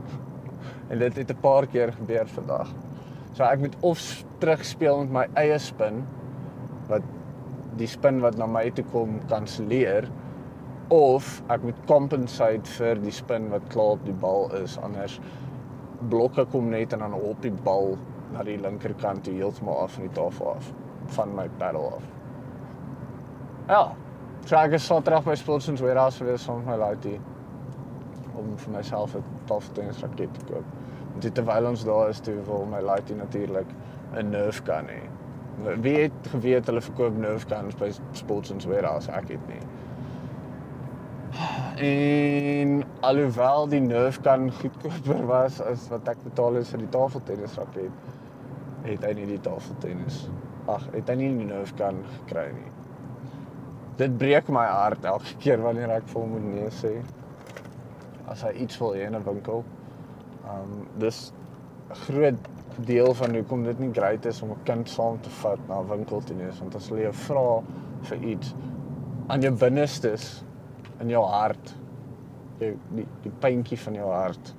En 0.90 1.00
dit 1.00 1.16
het 1.16 1.32
'n 1.32 1.42
paar 1.42 1.68
keer 1.68 1.94
gebeur 1.94 2.28
vandag. 2.28 2.74
So 3.34 3.44
ek 3.44 3.60
moet 3.60 3.76
of 3.80 4.24
terugspeel 4.40 4.98
met 5.06 5.12
my 5.12 5.28
eie 5.34 5.58
spin 5.60 6.06
wat 6.88 7.02
die 7.78 7.88
spin 7.88 8.22
wat 8.22 8.38
na 8.38 8.46
my 8.46 8.70
toe 8.72 8.86
kom 8.92 9.20
kanselleer 9.28 10.08
of 10.90 11.42
ek 11.50 11.64
moet 11.64 11.76
compensate 11.86 12.70
vir 12.78 12.96
die 12.96 13.12
spin 13.12 13.50
wat 13.50 13.68
klaar 13.70 13.98
op 13.98 14.06
die 14.06 14.16
bal 14.22 14.52
is 14.56 14.78
anders 14.78 15.20
blokke 16.10 16.46
kom 16.46 16.70
net 16.70 16.94
en 16.94 17.00
dan 17.00 17.14
op 17.14 17.42
die 17.42 17.52
bal 17.52 17.98
na 18.34 18.44
die 18.44 18.58
linkerkant 18.62 19.24
toe 19.24 19.34
heeltemal 19.34 19.84
af 19.84 19.96
van 19.98 20.08
die 20.08 20.14
tafel 20.16 20.52
af 20.56 20.74
van 21.16 21.36
my 21.36 21.48
paddle 21.58 21.92
af. 21.96 22.04
Ja. 23.68 23.96
So 24.48 24.56
ek 24.56 24.78
is 24.78 24.86
Saterdag 24.88 25.26
by 25.26 25.36
Sportsons 25.36 25.82
Warehouse 25.84 26.38
saam 26.40 26.64
met 26.64 26.72
my 26.72 26.78
laaitie 26.80 27.18
om 28.38 28.58
vir 28.64 28.74
myself 28.74 29.16
'n 29.16 29.24
tafeltennis 29.46 30.02
raket 30.06 30.34
te 30.34 30.46
koop. 30.52 30.66
Dit 31.20 31.34
terwyl 31.34 31.68
ons 31.68 31.84
daar 31.86 32.10
is 32.10 32.20
toe 32.20 32.36
wil 32.46 32.66
my 32.66 32.82
laaitie 32.82 33.16
natuurlik 33.16 33.68
'n 34.16 34.30
nerve 34.30 34.64
gun 34.64 34.88
hê. 34.88 35.02
Wie 35.82 35.98
het 35.98 36.28
geweet 36.32 36.66
hulle 36.66 36.82
verkoop 36.82 37.18
nerve 37.18 37.48
guns 37.50 37.76
by 37.76 37.92
Sports 38.12 38.52
and 38.52 38.66
Warehouse? 38.66 39.12
Ek 39.12 39.28
het 39.30 39.48
nie. 39.48 39.64
En 41.78 42.84
alhoewel 43.00 43.68
die 43.68 43.80
nerve 43.80 44.22
gun 44.22 44.52
goedkoper 44.52 45.26
was 45.26 45.62
as 45.62 45.90
wat 45.90 46.08
ek 46.08 46.24
betaal 46.24 46.54
het 46.54 46.68
vir 46.68 46.80
die 46.80 46.90
tafeltennisraket, 46.90 47.92
het 48.88 49.04
hy 49.04 49.14
nie 49.14 49.26
die 49.26 49.42
tafeltennis. 49.42 50.30
Ag, 50.68 50.88
het 50.94 51.10
hy 51.10 51.16
nie 51.16 51.30
die 51.38 51.50
nerve 51.52 51.76
gun 51.78 52.04
gekry 52.16 52.48
nie. 52.56 52.72
Dit 53.98 54.18
breek 54.18 54.50
my 54.54 54.66
hart 54.70 55.06
elke 55.10 55.38
keer 55.42 55.62
wanneer 55.62 55.90
ek 55.98 56.10
vir 56.12 56.22
hom 56.22 56.36
moet 56.36 56.44
nee 56.46 56.74
sê. 56.80 56.94
As 58.28 58.44
hy 58.44 58.54
iets 58.64 58.80
wil 58.82 58.94
hê 58.94 59.08
in 59.08 59.16
'n 59.16 59.24
winkel. 59.24 59.64
Um 60.48 60.88
dis 61.00 61.34
'n 61.90 61.96
groot 62.06 62.40
deel 62.86 63.14
van 63.14 63.36
hoekom 63.36 63.64
dit 63.64 63.80
nie 63.80 63.94
great 63.94 64.26
is 64.26 64.42
om 64.42 64.52
'n 64.52 64.64
kind 64.64 64.90
saam 64.90 65.22
te 65.22 65.30
vat 65.30 65.60
na 65.68 65.80
'n 65.80 65.88
winkel 65.88 66.22
toe 66.22 66.36
nie, 66.36 66.52
want 66.60 66.76
as 66.76 66.90
hulle 66.90 67.02
jou 67.02 67.14
vra 67.14 67.64
vir 68.02 68.24
iets 68.24 68.54
aan 69.28 69.42
jou 69.42 69.52
binnestes 69.52 70.44
in 71.00 71.10
jou 71.10 71.24
hart, 71.26 71.76
jou 72.60 72.78
die 72.96 73.06
die 73.24 73.32
puntjie 73.40 73.78
van 73.78 73.94
jou 73.94 74.12
hart. 74.12 74.54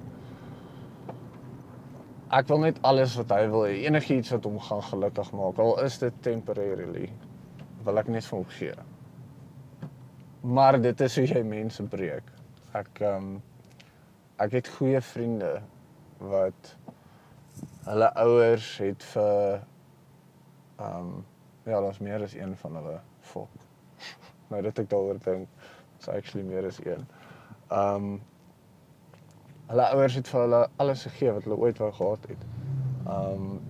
Ek 2.30 2.48
wil 2.48 2.58
net 2.58 2.78
alles 2.82 3.16
wat 3.16 3.30
hy 3.30 3.46
wil 3.48 3.64
hê, 3.64 3.84
enigiets 3.88 4.30
wat 4.30 4.44
hom 4.44 4.58
gaan 4.60 4.82
gelukkig 4.82 5.32
maak, 5.32 5.58
al 5.58 5.78
is 5.84 5.98
dit 5.98 6.22
temporarily, 6.22 7.08
wil 7.84 7.98
ek 7.98 8.08
net 8.08 8.24
vir 8.24 8.38
hom 8.38 8.48
gee. 8.48 8.74
Maar 10.42 10.80
dit 10.80 11.00
is 11.00 11.16
hoe 11.16 11.26
jy 11.26 11.42
mense 11.42 11.82
breek. 11.82 12.32
Ek 12.74 13.00
ehm 13.00 13.16
um, 13.16 13.42
ek 14.38 14.52
het 14.52 14.68
goeie 14.68 15.00
vriende 15.02 15.58
wat 16.18 16.76
hulle 17.88 18.08
ouers 18.22 18.68
het 18.78 19.02
vir 19.12 19.58
ehm 20.78 20.98
um, 20.98 21.24
ja, 21.68 21.80
daar's 21.80 21.98
meer 21.98 22.22
as 22.22 22.34
een 22.34 22.54
van 22.56 22.76
hulle 22.78 23.00
fok. 23.20 23.48
Nou 24.48 24.62
dit 24.62 24.78
ek 24.78 24.86
daaroor 24.88 25.18
dink, 25.24 25.48
is 25.98 26.08
actually 26.08 26.46
meer 26.46 26.66
as 26.66 26.78
een. 26.84 27.02
Ehm 27.68 27.94
um, 27.94 28.20
hulle 29.68 29.88
ouers 29.92 30.14
het 30.16 30.30
vir 30.32 30.40
hulle 30.40 30.62
alles 30.80 31.02
gegee 31.04 31.34
wat 31.36 31.44
hulle 31.44 31.58
ooit 31.58 31.82
wou 31.82 31.90
gehad 31.98 32.30
het. 32.30 32.46
Ehm 33.06 33.34
um, 33.34 33.60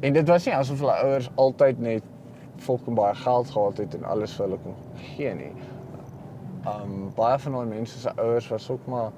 en 0.00 0.12
dit 0.12 0.28
was 0.28 0.48
nie 0.48 0.54
asof 0.54 0.80
hulle 0.80 0.96
ouers 1.04 1.28
altyd 1.34 1.78
net 1.80 2.08
fucking 2.64 2.96
baie 2.96 3.14
geld 3.14 3.50
gehad 3.50 3.78
het 3.84 3.94
en 3.94 4.04
alles 4.04 4.34
vir 4.36 4.46
hulle 4.46 4.58
kon 4.64 4.74
gee 5.12 5.36
nie. 5.44 5.52
Ehm 6.64 6.82
um, 6.82 7.06
baie 7.20 7.38
van 7.44 7.60
daai 7.60 7.70
mense 7.76 8.00
se 8.00 8.16
ouers 8.16 8.48
was 8.48 8.70
ook 8.70 8.86
maar 8.86 9.12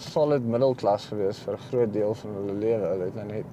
solid 0.00 0.46
middelklas 0.46 1.06
gewees 1.10 1.38
vir 1.44 1.54
'n 1.54 1.64
groot 1.70 1.92
deel 1.92 2.14
van 2.14 2.34
hulle 2.34 2.52
lewe. 2.52 2.86
Hulle 2.86 3.04
het 3.04 3.14
net 3.14 3.44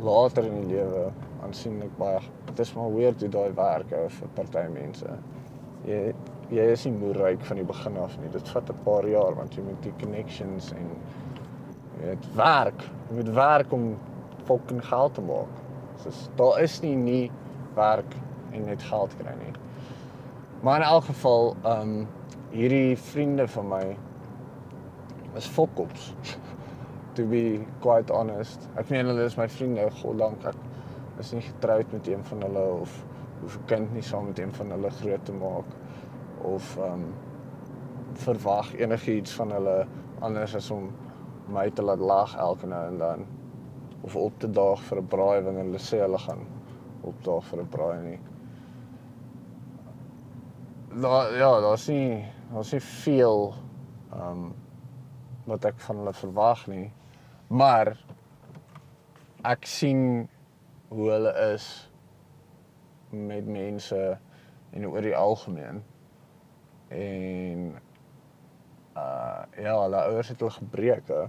later 0.00 0.44
in 0.44 0.60
die 0.60 0.76
lewe 0.76 1.10
aansienlik 1.42 1.96
baie 1.98 2.20
dit 2.50 2.58
is 2.66 2.74
maar 2.74 2.94
weird 2.94 3.20
hoe 3.20 3.28
daai 3.28 3.52
werk 3.54 3.92
ou 3.96 4.08
vir 4.08 4.28
party 4.34 4.66
mense. 4.74 5.16
Jy 5.88 6.12
jy 6.50 6.64
is 6.72 6.84
nie 6.84 6.96
moer 6.98 7.14
ryk 7.14 7.44
van 7.46 7.60
die 7.60 7.66
begin 7.66 7.96
af 8.02 8.16
nie. 8.18 8.30
Dit 8.34 8.48
vat 8.48 8.70
'n 8.70 8.84
paar 8.84 9.06
jaar 9.06 9.34
want 9.34 9.54
jy 9.54 9.62
moet 9.62 9.82
die 9.82 9.94
connections 10.00 10.72
en 10.72 10.90
jy 12.00 12.06
weet 12.06 12.26
werk. 12.34 12.82
Jy 13.08 13.16
moet 13.16 13.34
werk 13.34 13.72
om 13.72 13.96
fucking 14.44 14.84
geld 14.84 15.14
te 15.14 15.20
maak. 15.20 15.54
So 16.02 16.10
daar 16.36 16.60
is 16.62 16.80
nie 16.82 16.96
nie 16.96 17.30
werk 17.74 18.14
en 18.52 18.64
net 18.66 18.82
geld 18.82 19.16
kry 19.18 19.34
nie. 19.38 19.52
Maar 20.62 20.80
in 20.80 20.86
elk 20.86 21.04
geval, 21.04 21.56
ehm 21.64 21.80
um, 21.80 22.08
hierdie 22.50 22.96
vriende 22.98 23.48
van 23.48 23.68
my 23.68 23.96
is 25.36 25.46
fokkops. 25.46 26.12
to 27.14 27.24
be 27.24 27.66
quite 27.80 28.10
honest. 28.10 28.68
Ek 28.78 28.90
meen 28.90 29.06
hulle 29.10 29.24
is 29.26 29.36
my 29.36 29.48
vriende, 29.50 29.88
god 30.02 30.18
dank 30.18 30.44
ek 30.52 30.60
is 31.20 31.32
nie 31.34 31.42
getroud 31.44 31.90
met 31.92 32.06
een 32.08 32.22
van 32.24 32.44
hulle 32.46 32.62
of 32.80 32.94
hoef 33.40 33.56
'n 33.56 33.66
kind 33.66 33.92
nie 33.92 34.02
saam 34.02 34.26
met 34.26 34.38
een 34.38 34.52
van 34.54 34.70
hulle 34.70 34.90
groot 34.90 35.24
te 35.24 35.32
maak 35.32 35.74
of 36.52 36.76
ehm 36.76 36.92
um, 36.92 37.04
verwag 38.20 38.72
enigiets 38.74 39.32
van 39.38 39.52
hulle 39.52 39.86
anders 40.20 40.54
as 40.54 40.70
om 40.70 40.90
my 41.48 41.70
te 41.70 41.82
laat 41.82 41.98
lag 41.98 42.36
elke 42.36 42.66
nou 42.66 42.86
en 42.86 42.98
dan 42.98 43.26
of 44.00 44.16
op 44.16 44.38
te 44.38 44.50
daag 44.50 44.80
vir 44.88 44.98
'n 44.98 45.06
braai 45.06 45.42
wanneer 45.42 45.64
hulle 45.64 45.78
sê 45.78 46.00
hulle 46.00 46.18
gaan 46.18 46.46
opdaag 47.02 47.44
vir 47.44 47.60
'n 47.60 47.68
braai 47.68 48.02
nie. 48.02 48.20
Daar 51.00 51.36
ja, 51.36 51.60
daar's 51.60 51.88
nie 51.88 52.24
daar's 52.52 52.72
nie 52.72 52.80
veel 52.80 53.54
ehm 54.12 54.30
um, 54.30 54.54
wat 55.48 55.64
ek 55.70 55.78
van 55.86 56.02
hulle 56.02 56.14
verwag 56.16 56.66
nie. 56.70 56.88
Maar 57.48 57.94
ek 59.48 59.66
sien 59.66 60.02
hoe 60.90 61.06
hulle 61.10 61.32
is 61.52 61.68
met 63.10 63.46
mense 63.46 64.00
en 64.70 64.86
oor 64.86 65.06
die 65.06 65.16
algemeen. 65.16 65.82
En 66.94 67.70
uh 68.98 69.42
ja, 69.60 69.74
hulle 69.82 70.02
ouers 70.10 70.28
het 70.32 70.40
hulle 70.42 70.56
gebreek 70.56 71.08
hè, 71.10 71.24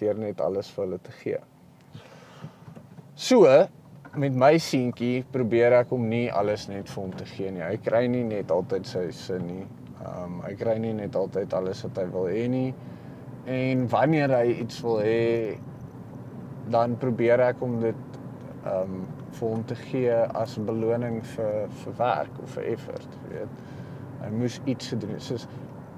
deur 0.00 0.18
net 0.20 0.40
alles 0.44 0.70
vir 0.74 0.84
hulle 0.84 0.98
te 1.02 1.14
gee. 1.22 1.40
So 3.18 3.48
met 4.18 4.36
my 4.36 4.54
seentjie 4.62 5.24
probeer 5.32 5.80
ek 5.80 5.92
om 5.94 6.06
nie 6.10 6.28
alles 6.32 6.66
net 6.70 6.88
vir 6.90 7.02
hom 7.02 7.14
te 7.16 7.26
gee 7.28 7.50
nie. 7.54 7.64
Hy 7.64 7.76
kry 7.84 8.06
nie 8.10 8.24
net 8.26 8.52
altyd 8.54 8.86
sy 8.88 9.08
sin 9.14 9.46
nie. 9.48 9.64
Um 10.04 10.40
hy 10.44 10.54
kry 10.58 10.76
nie 10.82 10.94
net 10.96 11.16
altyd 11.18 11.54
alles 11.56 11.82
wat 11.86 12.00
hy 12.02 12.06
wil 12.14 12.28
hê 12.30 12.46
nie. 12.50 12.70
En 13.48 13.88
wanneer 13.88 14.32
hy 14.36 14.58
iets 14.60 14.80
wil 14.84 14.98
hê, 15.00 15.56
dan 16.68 16.98
probeer 17.00 17.40
ek 17.40 17.62
om 17.64 17.78
dit 17.80 18.18
um 18.68 19.00
vir 19.38 19.48
hom 19.48 19.62
te 19.68 19.76
gee 19.78 20.16
as 20.36 20.56
'n 20.58 20.66
beloning 20.68 21.22
vir 21.34 21.68
vir 21.82 21.94
werk 21.96 22.42
of 22.42 22.50
vir 22.56 22.64
effort, 22.74 23.16
weet. 23.30 23.62
Hy 24.20 24.30
moes 24.34 24.60
iets 24.64 24.88
gedoen 24.92 25.14
het. 25.16 25.22
Soos 25.22 25.46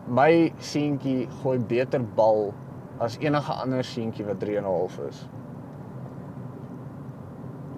my 0.07 0.53
seentjie 0.59 1.27
gooi 1.43 1.59
beter 1.59 2.03
bal 2.17 2.53
as 3.01 3.19
enige 3.19 3.53
ander 3.53 3.85
seentjie 3.85 4.27
wat 4.27 4.41
3 4.41 4.57
en 4.59 4.65
'n 4.65 4.71
half 4.71 4.99
is. 5.09 5.29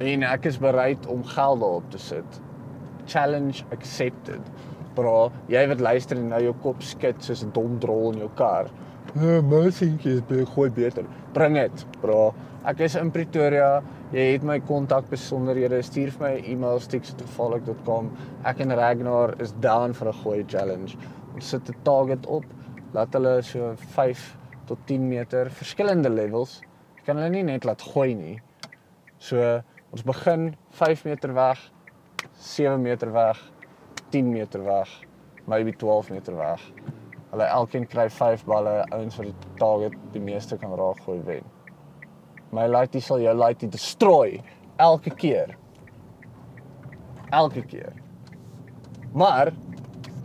En 0.01 0.23
ek 0.23 0.45
is 0.45 0.59
bereid 0.59 1.07
om 1.07 1.25
geld 1.25 1.61
daarop 1.61 1.91
te 1.91 1.99
sit. 1.99 2.41
Challenge 3.07 3.65
accepted. 3.73 4.41
Bro, 4.95 5.31
jy 5.49 5.69
wat 5.69 5.81
luister 5.81 6.17
en 6.17 6.29
nou 6.29 6.43
jou 6.43 6.55
kop 6.63 6.83
skud 6.83 7.25
soos 7.25 7.45
'n 7.45 7.53
dom 7.53 7.79
drol 7.79 8.13
in 8.13 8.19
jou 8.19 8.31
kar. 8.35 8.67
Uh, 9.12 9.42
my 9.44 9.66
seentjie 9.68 10.14
is 10.16 10.20
baie 10.25 10.44
gooi 10.48 10.70
beter. 10.72 11.05
Bring 11.37 11.59
dit, 11.59 11.83
bro. 12.01 12.31
Ek 12.64 12.79
is 12.87 12.94
in 12.96 13.11
Pretoria. 13.12 13.83
Jy 14.14 14.22
het 14.31 14.44
my 14.48 14.55
kontak 14.64 15.11
besonderhede. 15.11 15.83
Stuur 15.85 16.14
vir 16.14 16.22
my 16.22 16.31
'n 16.38 16.44
e-mail 16.53 16.81
stiksgevaarlik.com. 16.81 18.09
Ek 18.48 18.61
en 18.61 18.72
Ragnar 18.72 19.35
is 19.38 19.53
down 19.61 19.92
vir 19.92 20.09
'n 20.09 20.16
gooi 20.22 20.44
challenge. 20.48 20.96
Ons 21.35 21.48
sit 21.48 21.68
'n 21.68 21.77
target 21.83 22.27
op. 22.27 22.44
Laat 22.94 23.12
hulle 23.12 23.42
so 23.42 23.75
5 23.77 24.37
tot 24.64 24.79
10 24.87 25.09
meter 25.09 25.51
verskillende 25.51 26.09
levels. 26.09 26.62
Jy 26.96 27.03
kan 27.05 27.16
hulle 27.16 27.31
nie 27.31 27.42
net 27.42 27.64
laat 27.64 27.83
gooi 27.83 28.14
nie. 28.14 28.40
So 29.18 29.61
ons 29.92 30.03
begin 30.03 30.57
5 30.70 31.05
meter 31.05 31.35
weg, 31.35 31.70
7 32.38 32.81
meter 32.81 33.12
weg, 33.12 33.37
10 34.11 34.33
meter 34.33 34.64
weg, 34.64 34.88
maybe 35.46 35.72
12 35.72 36.11
meter 36.11 36.37
weg. 36.37 36.72
Hulle 37.33 37.47
elkeen 37.49 37.87
kry 37.88 38.11
5 38.12 38.45
balle, 38.45 38.83
ouens 38.92 39.16
wat 39.16 39.29
die 39.31 39.53
target 39.57 39.95
die 40.12 40.21
meeste 40.21 40.59
kan 40.61 40.75
raak 40.77 41.01
gooi 41.07 41.23
wen. 41.25 41.47
My 42.53 42.66
lightie 42.68 43.01
sal 43.01 43.23
jou 43.23 43.33
lightie 43.33 43.71
destroy 43.73 44.42
elke 44.77 45.14
keer. 45.16 45.55
Elke 47.33 47.62
keer. 47.64 47.97
Maar 49.16 49.55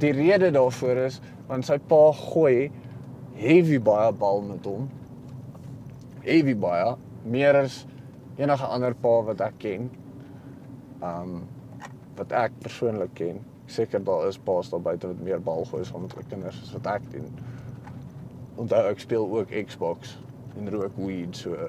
die 0.03 0.11
rede 0.11 0.51
daarvoor 0.51 1.05
is 1.05 1.21
want 1.47 1.63
sy 1.63 1.77
pa 1.79 2.01
gooi 2.11 2.67
heavy 3.39 3.79
baie 3.79 4.11
bal 4.19 4.43
met 4.43 4.67
hom. 4.67 4.89
Heavy 6.25 6.57
baie, 6.59 6.91
meer 7.23 7.61
as 7.63 7.85
enige 8.35 8.67
ander 8.67 8.95
pa 8.99 9.21
wat 9.29 9.47
ek 9.47 9.61
ken. 9.63 9.87
Um 10.99 11.45
wat 12.17 12.35
ek 12.35 12.59
persoonlik 12.65 13.15
ken. 13.15 13.39
Seker 13.67 14.03
daar 14.03 14.27
is 14.27 14.37
pa's 14.37 14.69
daar 14.71 14.81
buite 14.81 15.07
wat 15.07 15.19
meer 15.23 15.41
bal 15.43 15.65
gooi 15.65 15.83
met 16.01 16.13
hulle 16.15 16.29
kinders 16.29 16.61
as 16.63 16.71
wat 16.77 16.87
ek 16.95 17.11
doen. 17.11 17.27
Onthou 18.55 18.83
ek 18.91 19.03
speel 19.03 19.27
ook 19.39 19.51
Xbox 19.67 20.15
en 20.57 20.71
rook 20.73 20.95
weed 20.95 21.35
so 21.35 21.57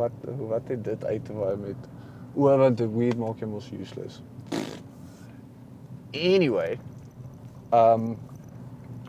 wat 0.00 0.12
wat 0.50 0.68
het 0.68 0.84
dit 0.84 1.04
uit 1.04 1.24
te 1.24 1.32
waai 1.32 1.56
met 1.56 1.88
o 2.34 2.56
want 2.58 2.78
die 2.78 2.90
weed 2.90 3.18
maak 3.18 3.40
jou 3.40 3.50
mos 3.50 3.70
useless. 3.72 4.22
Anyway, 6.14 6.78
um 7.72 8.14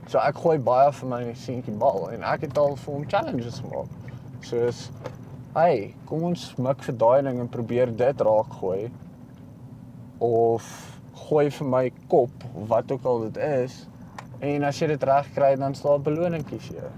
so 0.08 0.22
ek 0.22 0.40
gooi 0.42 0.58
baie 0.62 0.92
vir 0.94 1.10
my 1.10 1.22
seentjie 1.34 1.76
bal 1.82 2.10
en 2.14 2.24
ek 2.24 2.48
het 2.48 2.58
al 2.62 2.78
vir 2.80 2.94
hom 2.94 3.08
challenges 3.10 3.60
gemaak. 3.60 3.90
Soos 4.46 4.90
hey, 5.56 5.94
kom 6.06 6.24
ons 6.32 6.54
mik 6.60 6.84
vir 6.84 6.96
daai 7.02 7.22
ding 7.28 7.40
en 7.44 7.52
probeer 7.52 7.92
dit 7.96 8.24
raak 8.28 8.60
gooi 8.60 8.92
of 10.20 10.64
gooi 11.28 11.50
vir 11.50 11.68
my 11.68 11.92
kop 12.08 12.48
wat 12.70 12.92
ook 12.92 13.06
al 13.06 13.20
dit 13.30 13.38
is 13.38 13.88
en 14.40 14.64
as 14.64 14.80
jy 14.80 14.88
dit 14.88 15.04
reg 15.04 15.34
kry 15.34 15.56
dan 15.56 15.76
sal 15.76 15.98
'n 15.98 16.04
beloning 16.04 16.46
kies 16.46 16.70
jy. 16.70 16.90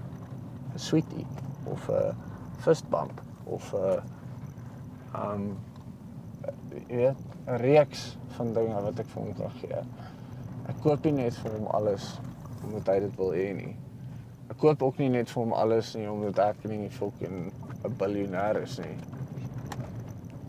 'n 0.74 0.80
Sweetie. 0.80 1.28
of 1.72 1.90
'n 1.90 2.16
fist 2.60 2.90
bump 2.90 3.22
of 3.46 3.74
'n 3.74 4.02
um 5.24 5.58
jy 6.90 6.96
weet 6.96 7.20
'n 7.48 7.58
reeks 7.62 8.18
van 8.36 8.54
dinge 8.54 8.82
wat 8.82 9.00
ek 9.00 9.10
vir 9.14 9.24
hom 9.24 9.34
kan 9.34 9.52
gee. 9.62 9.82
Ek 10.70 10.80
koop 10.84 11.04
nie 11.04 11.12
net 11.12 11.36
vir 11.44 11.52
hom 11.52 11.68
alles 11.80 12.20
omdat 12.64 12.88
hy 12.94 13.00
dit 13.00 13.16
wil 13.18 13.32
hê 13.32 13.48
nie. 13.56 13.76
Ek 14.50 14.58
koop 14.58 14.84
ook 14.84 14.98
nie 14.98 15.10
net 15.10 15.32
vir 15.32 15.44
hom 15.44 15.54
alles 15.54 15.96
nie 15.96 16.10
omdat 16.10 16.40
ek 16.40 16.66
nie 16.72 16.90
fucking 16.90 17.52
'n 17.86 17.98
biljoenêr 18.02 18.62
is 18.64 18.80
nie. 18.80 18.98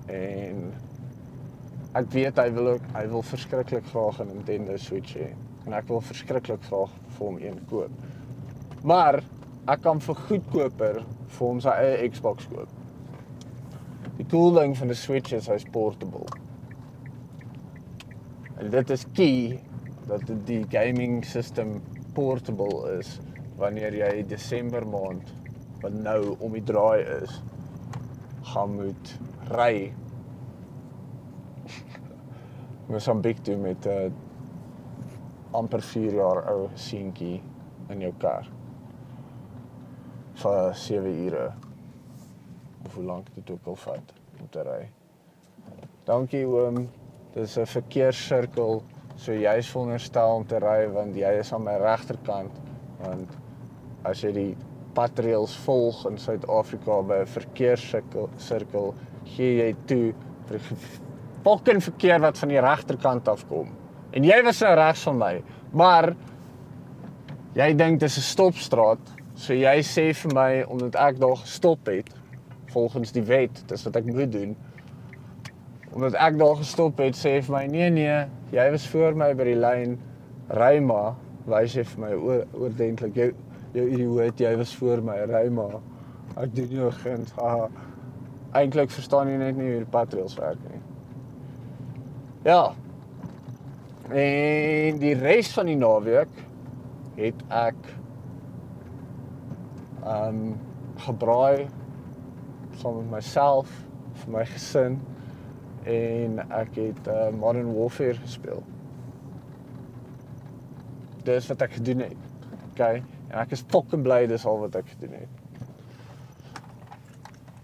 En 0.09 0.73
ek 1.97 2.11
weet 2.13 2.37
hy 2.37 2.51
wil 2.53 2.75
ook 2.75 2.89
hy 2.93 3.05
wil 3.09 3.23
verskriklik 3.25 3.87
graag 3.93 4.21
'n 4.21 4.29
Nintendo 4.29 4.77
Switch 4.77 5.17
hê 5.17 5.33
en 5.67 5.73
ek 5.73 5.89
wil 5.89 6.01
verskriklik 6.01 6.63
graag 6.63 6.91
vir 7.17 7.27
hom 7.27 7.39
een 7.39 7.61
koop. 7.71 7.91
Maar 8.83 9.23
ek 9.69 9.81
kan 9.83 10.01
vir 10.01 10.15
goedkoper 10.15 11.01
vir 11.29 11.47
hom 11.47 11.61
sy 11.61 11.69
eie 11.71 12.09
Xbox 12.11 12.47
koop. 12.49 12.69
Die 14.19 14.27
cool 14.31 14.55
ding 14.55 14.77
van 14.77 14.89
die 14.89 14.97
Switch 14.97 15.33
is 15.33 15.47
hy's 15.47 15.65
portable. 15.73 16.27
En 18.59 18.71
dit 18.71 18.91
is 18.91 19.07
key 19.15 19.61
dat 20.09 20.25
die 20.47 20.65
gaming 20.71 21.25
system 21.25 21.81
portable 22.15 22.99
is 22.99 23.21
wanneer 23.57 23.95
jy 23.95 24.23
Desember 24.27 24.87
maand 24.87 25.33
wat 25.83 25.93
nou 25.95 26.37
om 26.41 26.53
die 26.53 26.65
draai 26.65 27.05
is 27.23 27.41
gaan 28.53 28.75
moet 28.75 29.15
ry 29.51 29.93
Mosambiek 32.89 33.43
toe 33.45 33.57
met 33.57 33.87
'n 33.87 33.89
uh, 33.89 34.13
amper 35.51 35.83
4 35.83 36.15
jaar 36.15 36.45
ou 36.53 36.69
seentjie 36.75 37.43
in 37.89 38.01
jou 38.01 38.13
kar 38.19 38.49
vir 40.43 40.75
7 40.75 41.13
ure 41.27 41.53
hoe 42.95 43.05
lank 43.05 43.27
dit 43.35 43.51
ook 43.51 43.67
al 43.67 43.77
vat 43.77 44.13
om 44.41 44.49
te 44.51 44.63
ry. 44.63 44.89
Dankie 46.05 46.47
oom. 46.47 46.89
Dis 47.35 47.59
'n 47.59 47.67
verkeerssirkel. 47.67 48.83
So 49.17 49.33
jy's 49.33 49.71
veronderstel 49.71 50.35
om 50.37 50.47
te 50.47 50.59
ry 50.59 50.87
want 50.95 51.17
jy 51.17 51.33
is 51.41 51.53
aan 51.53 51.65
my 51.65 51.77
regterkant 51.77 52.61
want 53.01 53.37
as 54.05 54.23
jy 54.23 54.33
die 54.33 54.57
patreels 54.95 55.57
volg 55.67 56.07
in 56.07 56.19
Suid-Afrika 56.19 57.03
by 57.03 57.21
'n 57.21 57.27
verkeerssirkel 57.27 58.31
sirkel 58.37 58.95
gee 59.25 59.59
jy 59.59 59.75
toe 59.87 60.15
vir 60.47 60.61
fucking 61.49 61.83
verkeer 61.83 62.21
wat 62.21 62.39
van 62.39 62.53
die 62.53 62.61
regterkant 62.61 63.29
af 63.29 63.45
kom. 63.49 63.71
En 64.13 64.25
jy 64.25 64.39
was 64.45 64.61
nou 64.65 64.75
regs 64.77 65.05
van 65.09 65.19
my, 65.21 65.33
maar 65.73 66.13
jy 67.57 67.69
dink 67.77 68.01
dis 68.01 68.19
'n 68.19 68.27
stopstraat, 68.27 69.13
so 69.35 69.55
jy 69.55 69.79
sê 69.83 70.13
vir 70.15 70.35
my 70.35 70.63
omdat 70.69 70.95
ek 70.97 71.21
daar 71.21 71.37
gestop 71.37 71.87
het 71.87 72.11
volgens 72.73 73.13
die 73.13 73.23
wet, 73.23 73.63
dis 73.69 73.85
wat 73.85 73.97
ek 73.97 74.05
moet 74.05 74.33
doen. 74.33 74.57
Omdat 75.93 76.15
ek 76.15 76.39
daar 76.39 76.57
gestop 76.57 76.99
het, 76.99 77.17
sê 77.17 77.41
vir 77.43 77.55
my 77.57 77.67
nee 77.67 77.91
nee, 77.91 78.27
jy 78.53 78.71
was 78.71 78.87
voor 78.87 79.15
my 79.15 79.35
by 79.35 79.45
die 79.45 79.57
lyn, 79.57 79.99
ry 80.51 80.81
maar, 80.81 81.15
wys 81.47 81.75
jy 81.75 81.85
vir 81.85 82.01
my 82.01 82.13
oor, 82.13 82.45
oordentlik 82.53 83.15
jou 83.15 83.33
jou 83.73 83.89
idioot, 83.89 84.41
jy 84.41 84.57
was 84.57 84.75
voor 84.77 85.03
my, 85.03 85.17
ry 85.29 85.49
maar. 85.49 85.81
Ek 86.37 86.55
doen 86.55 86.69
jou 86.69 86.91
kind. 87.03 87.33
Haha. 87.37 87.69
Eintlik 88.57 88.91
verstaan 88.91 89.29
jy 89.29 89.37
net 89.41 89.57
nie 89.57 89.73
hoe 89.73 89.83
die 89.83 89.91
patreels 89.93 90.37
werk 90.39 90.61
nie. 90.71 90.81
Ja. 92.47 92.75
En 94.09 94.99
die 95.03 95.15
res 95.19 95.51
van 95.53 95.67
die 95.69 95.77
naweek 95.77 96.31
het 97.19 97.41
ek 97.51 97.91
um, 100.07 100.55
gebraai 101.03 101.67
saam 102.79 103.01
met 103.03 103.11
myself, 103.19 103.71
vir 104.23 104.35
my 104.37 104.45
gesin 104.47 105.01
en 105.89 106.39
ek 106.47 106.79
het 106.79 107.11
uh, 107.11 107.29
Modern 107.35 107.73
Warfare 107.75 108.17
gespeel. 108.21 108.63
Dis 111.27 111.49
wat 111.51 111.67
ek 111.67 111.79
gedoen 111.81 112.07
het. 112.07 112.25
Okay? 112.71 113.03
En 113.29 113.41
ek 113.43 113.57
is 113.59 113.67
fucking 113.73 114.07
bly 114.07 114.23
dis 114.31 114.47
al 114.47 114.63
wat 114.63 114.79
ek 114.79 114.95
gedoen 114.95 115.19
het. 115.19 115.38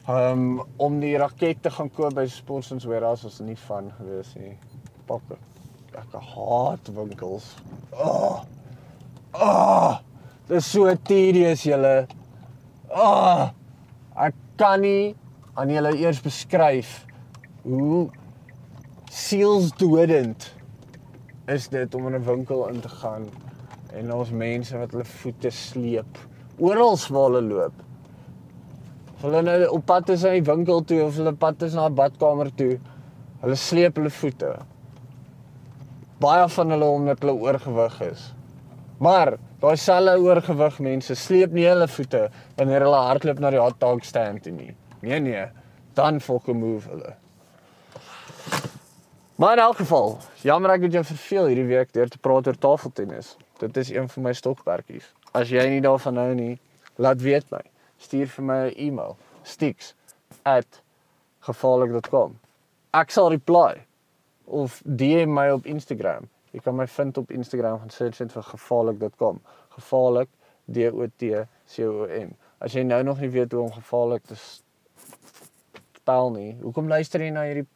Um 0.05 0.61
om 0.77 0.99
die 1.01 1.14
raket 1.17 1.62
te 1.64 1.71
gaan 1.73 1.88
koop 1.88 2.12
by 2.19 2.27
Sportsons 2.29 2.85
Warehouse 2.85 3.25
was 3.25 3.38
nie 3.40 3.57
van 3.57 3.87
gewees 3.97 4.35
nie. 4.37 4.53
Pakke. 5.09 5.38
Ek 5.97 6.12
haat 6.21 6.90
winkels. 6.93 7.47
Ah. 7.97 8.05
Oh, 8.05 8.43
ah. 9.33 9.47
Oh, 9.47 9.95
dis 10.51 10.69
so 10.69 10.93
tedious 11.09 11.64
julle. 11.64 11.95
Ah. 12.93 13.01
Oh, 13.01 13.47
ek 14.27 14.37
kan 14.61 14.85
nie 14.85 15.14
aan 15.57 15.73
julle 15.73 15.95
eers 15.97 16.21
beskryf 16.21 16.93
hoe 17.64 18.11
sielsdodend 19.09 20.51
is 21.49 21.71
dit 21.73 21.97
om 21.97 22.11
in 22.11 22.21
'n 22.21 22.27
winkel 22.29 22.69
in 22.69 22.81
te 22.81 22.93
gaan 23.01 23.25
en 23.97 24.12
ons 24.12 24.31
mense 24.31 24.77
wat 24.79 24.93
hulle 24.93 25.05
voete 25.05 25.51
sleep 25.51 26.19
oral 26.59 26.99
waar 27.09 27.31
hulle 27.31 27.43
loop. 27.43 27.85
Hulle 29.25 29.41
nou 29.41 29.55
op 29.73 29.87
pad 29.89 30.11
is 30.13 30.23
na 30.27 30.35
die 30.35 30.45
winkel 30.45 30.83
toe 30.85 30.99
of 31.07 31.17
hulle 31.17 31.33
pad 31.41 31.63
is 31.65 31.73
na 31.73 31.87
'n 31.89 31.95
badkamer 31.97 32.51
toe, 32.59 32.75
hulle 33.41 33.57
sleep 33.57 33.97
hulle 33.97 34.11
voete. 34.11 34.51
Baie 36.21 36.49
van 36.57 36.71
hulle 36.71 36.85
omdat 36.85 37.25
hulle 37.25 37.33
oorgewig 37.33 38.01
is. 38.11 38.35
Maar 38.99 39.39
daai 39.61 39.77
selfe 39.77 40.21
oorgewig 40.21 40.79
mense 40.79 41.15
sleep 41.15 41.57
nie 41.57 41.65
hulle 41.65 41.89
voete 41.89 42.29
wanneer 42.59 42.85
hulle 42.85 43.01
hardloop 43.09 43.41
na 43.41 43.51
die 43.51 43.65
hot 43.65 43.81
dog 43.81 44.05
stand 44.05 44.43
toe 44.43 44.53
nie. 44.53 44.77
Nee 45.01 45.21
nee, 45.21 45.49
dan 45.95 46.21
fuck 46.21 46.47
move 46.47 46.89
hulle. 46.89 47.17
Maar 49.37 49.53
in 49.57 49.65
elk 49.65 49.77
geval, 49.77 50.19
jammer 50.43 50.71
ek 50.71 50.83
het 50.83 50.93
jou 50.93 51.05
verveel 51.05 51.47
hierdie 51.47 51.71
week 51.73 51.93
deur 51.93 52.09
te 52.09 52.19
praat 52.19 52.47
oor 52.47 52.59
tafeltennis. 52.59 53.37
Dit 53.59 53.77
is 53.77 53.91
een 53.91 54.09
van 54.09 54.23
my 54.23 54.33
stokperdjies. 54.33 55.15
As 55.33 55.49
jy 55.49 55.65
nie 55.69 55.81
daarvan 55.81 56.17
hou 56.17 56.35
nie, 56.35 56.59
laat 56.97 57.23
weet 57.23 57.49
my. 57.51 57.65
Stuur 57.99 58.27
vir 58.27 58.45
my 58.45 58.69
'n 58.69 58.73
e-mail. 58.77 59.17
stix@gevaarlik.com. 59.43 62.39
Ek 62.93 63.11
sal 63.11 63.31
reply 63.31 63.87
of 64.45 64.83
DM 64.85 65.35
my 65.35 65.51
op 65.51 65.67
Instagram. 65.67 66.29
Jy 66.51 66.61
kan 66.61 66.77
my 66.77 66.87
vind 66.87 67.19
op 67.19 67.31
Instagram 67.31 67.79
gaan 67.79 67.91
search 67.91 68.33
vir 68.33 68.43
gevaarlik.com. 68.43 69.41
Gevaarlik 69.69 70.29
D 70.65 70.77
O 70.93 71.07
T 71.17 71.47
C 71.67 71.79
O 71.81 72.07
M. 72.07 72.37
As 72.59 72.73
jy 72.73 72.83
nou 72.83 73.03
nog 73.03 73.21
nie 73.21 73.29
weet 73.29 73.53
hoe 73.53 73.63
om 73.67 73.73
gevaarlik 73.73 74.23
te 74.23 74.35
spel 75.99 76.31
nie, 76.31 76.57
hoekom 76.63 76.89
luister 76.89 77.21
jy 77.21 77.31
na 77.35 77.43
hierdie 77.49 77.67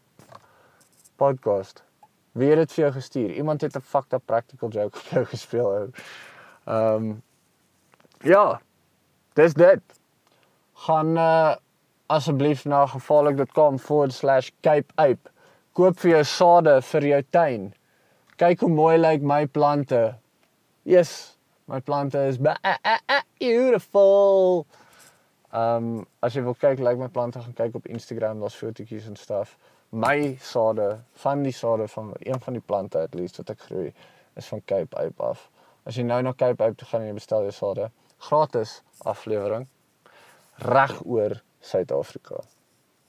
podcast? 1.17 1.83
Wie 2.39 2.53
het 2.53 2.61
dit 2.63 2.75
vir 2.77 2.85
jou 2.85 2.93
gestuur? 2.95 3.31
Iemand 3.35 3.61
het 3.61 3.77
'n 3.77 3.81
fucked 3.81 4.13
up 4.13 4.27
practical 4.27 4.69
joke 4.69 4.99
op 5.03 5.05
jou 5.11 5.25
gespeel. 5.25 5.73
Ehm 5.75 6.95
um, 6.95 7.23
ja. 8.23 8.61
Dis 9.35 9.55
dit. 9.55 9.81
Gaan 10.87 11.17
uh 11.17 11.57
asseblief 12.09 12.65
na 12.65 12.87
gevaarlik.com/cape 12.87 14.93
ape. 14.97 15.31
Koop 15.73 16.01
vir 16.01 16.11
jou 16.11 16.25
sade 16.25 16.83
vir 16.83 17.07
jou 17.07 17.23
tuin. 17.31 17.75
Kyk 18.37 18.61
hoe 18.61 18.71
mooi 18.71 18.99
lyk 18.99 19.23
my 19.23 19.47
plante. 19.47 20.15
Yes, 20.85 21.39
my 21.67 21.81
plante 21.81 22.29
is 22.29 22.39
beautiful. 23.39 24.67
Ehm 25.53 25.77
um, 25.77 26.07
as 26.23 26.35
jy 26.35 26.43
wil 26.43 26.55
kyk, 26.55 26.79
lyk 26.79 26.99
my 26.99 27.09
plante 27.09 27.41
gaan 27.41 27.55
kyk 27.55 27.75
op 27.75 27.87
Instagram, 27.87 28.41
daar's 28.41 28.57
fotootjies 28.57 29.07
en 29.09 29.17
stuff 29.17 29.57
my 29.91 30.37
sade 30.41 30.99
van 31.13 31.43
die 31.43 31.53
sade 31.53 31.89
van 31.89 32.13
een 32.19 32.41
van 32.41 32.53
die 32.53 32.63
plante 32.63 32.99
at 32.99 33.15
least 33.15 33.37
wat 33.37 33.51
ek 33.51 33.61
groei 33.61 33.93
is 34.37 34.47
van 34.47 34.65
Cape 34.65 34.97
Ape 34.97 35.23
af. 35.23 35.49
As 35.87 35.97
jy 35.97 36.05
nou 36.05 36.21
na 36.23 36.33
Cape 36.33 36.65
Ape 36.65 36.77
toe 36.77 36.89
gaan 36.89 37.01
en 37.01 37.09
jy 37.09 37.15
bestel 37.17 37.49
jou 37.49 37.55
sade, 37.57 37.89
gratis 38.29 38.83
aflewering 39.09 39.65
reg 40.59 41.05
oor 41.05 41.43
Suid-Afrika. 41.61 42.45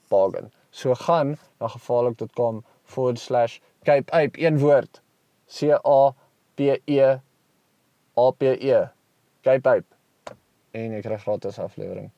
Bargain. 0.08 0.52
So 0.70 0.94
gaan 0.94 1.38
na 1.58 1.68
gevaarlik.com/cape 1.68 4.10
ape 4.10 4.42
een 4.42 4.58
woord. 4.58 5.02
C 5.46 5.62
A 5.72 6.14
P 6.54 6.60
E 6.84 7.20
A 8.16 8.30
P 8.30 8.42
E. 8.42 8.88
Cape 9.42 9.68
Ape. 9.68 9.84
En 10.70 10.92
jy 10.92 11.00
kry 11.00 11.18
gratis 11.18 11.58
aflewering 11.58 12.10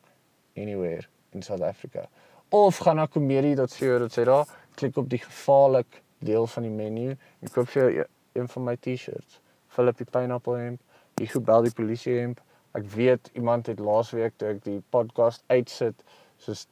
anywhere 0.56 1.02
in 1.32 1.42
South 1.42 1.62
Africa 1.62 2.08
of 2.52 2.78
gaan 2.78 2.96
na 2.96 3.06
komedie.co.za, 3.06 4.44
klik 4.74 4.96
op 4.96 5.08
die 5.08 5.18
gevaarlik 5.18 6.02
deel 6.18 6.46
van 6.46 6.62
die 6.62 6.72
menu 6.72 7.14
en 7.40 7.52
koop 7.52 7.68
vir 7.72 7.82
jou 7.82 8.04
een 8.36 8.48
van 8.48 8.66
my 8.66 8.74
T-shirts. 8.76 9.38
Philip 9.72 9.96
die 9.96 10.06
pineapple 10.06 10.58
hemp, 10.60 10.80
die 11.16 11.28
gebel 11.32 11.64
die 11.64 11.72
polisie 11.72 12.18
hemp. 12.18 12.42
Ek 12.72 12.86
weet 12.94 13.30
iemand 13.36 13.66
het 13.66 13.78
laasweek 13.78 14.36
toe 14.36 14.48
ek 14.54 14.62
die 14.64 14.78
podcast 14.94 15.44
uitsit, 15.52 16.04
soos 16.40 16.66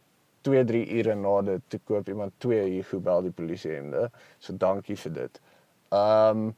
2-3 0.49 0.87
ure 0.99 1.15
na 1.15 1.35
dit 1.45 1.63
te 1.69 1.79
koop 1.85 2.09
iemand 2.09 2.33
twee 2.41 2.63
hier 2.69 2.87
gebel 2.89 3.27
die 3.29 3.35
polisie 3.37 3.75
hemde. 3.75 4.09
So 4.41 4.57
dankie 4.57 4.97
vir 4.97 5.17
dit. 5.19 5.41
Um 5.93 6.51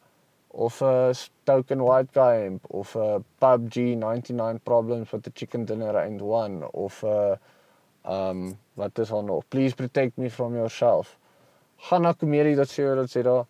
of 0.52 0.82
'n 0.82 0.84
uh, 0.84 1.14
token 1.48 1.80
white 1.80 2.12
guy 2.12 2.42
hemp 2.42 2.66
of 2.70 2.94
'n 2.94 3.00
uh, 3.00 3.18
PUBG 3.40 3.96
99 3.96 4.60
problems 4.62 5.10
with 5.10 5.22
the 5.22 5.32
chicken 5.34 5.64
dinner 5.64 5.96
and 5.96 6.20
one 6.20 6.68
of 6.72 7.02
'n 7.02 7.08
uh, 7.08 7.36
um 8.04 8.58
wat 8.74 8.98
is 8.98 9.08
daar 9.08 9.24
nog? 9.24 9.48
Please 9.48 9.74
protect 9.74 10.16
me 10.16 10.30
from 10.30 10.54
yourself. 10.54 11.18
Gaan 11.76 12.02
na 12.02 12.12
komedie.co.za 12.12 13.46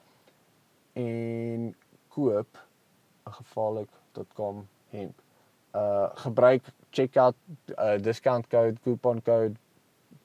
en 0.93 1.75
koop 2.09 2.59
'n 3.27 3.33
gevaarlik.com 3.33 4.69
hemp. 4.89 5.21
Uh 5.73 6.09
gebruik 6.25 6.63
checkout 6.91 7.37
uh 7.79 7.97
discount 7.99 8.49
code 8.49 8.77
coupon 8.85 9.23
code 9.23 9.57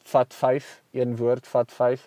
vat5 0.08 0.64
een 0.92 1.16
woord 1.18 1.48
vat5 1.48 2.06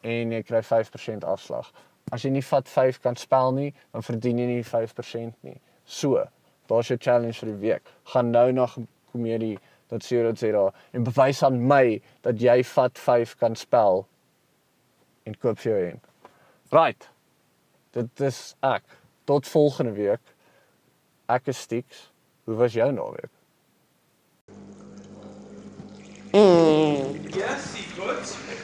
en 0.00 0.32
jy 0.32 0.42
kry 0.44 0.60
5% 0.62 1.24
afslag. 1.24 1.70
As 2.12 2.24
jy 2.24 2.30
nie 2.34 2.44
vat5 2.44 3.00
kan 3.04 3.16
spel 3.16 3.52
nie, 3.56 3.70
dan 3.92 4.04
verdien 4.04 4.40
jy 4.40 4.48
nie 4.50 4.64
5% 4.64 5.46
nie. 5.48 5.56
So, 5.84 6.24
daar's 6.68 6.90
jou 6.92 6.98
challenge 7.00 7.40
vir 7.40 7.52
die 7.52 7.60
week. 7.62 7.92
Gaan 8.12 8.32
nou 8.32 8.50
na 8.52 8.66
komedie.co.za 9.12 10.64
en 10.92 11.08
bewys 11.08 11.42
aan 11.44 11.60
my 11.68 12.00
dat 12.26 12.40
jy 12.40 12.58
vat5 12.74 13.36
kan 13.40 13.56
spel 13.56 14.04
en 15.24 15.36
koop 15.40 15.60
vir 15.64 15.72
jou 15.72 15.82
een. 15.88 16.00
Right. 16.72 17.08
Dit 17.94 18.20
is 18.20 18.54
ek. 18.66 18.84
Tot 19.24 19.48
volgende 19.48 19.94
week. 19.96 20.34
Ek 21.30 21.48
is 21.48 21.62
Stix. 22.44 22.54
Hoe 22.54 22.54
was 22.54 22.72
jou 22.72 22.92
naweek? 22.92 23.28
Yes, 27.34 27.74
he 27.74 27.84
good. 27.96 28.63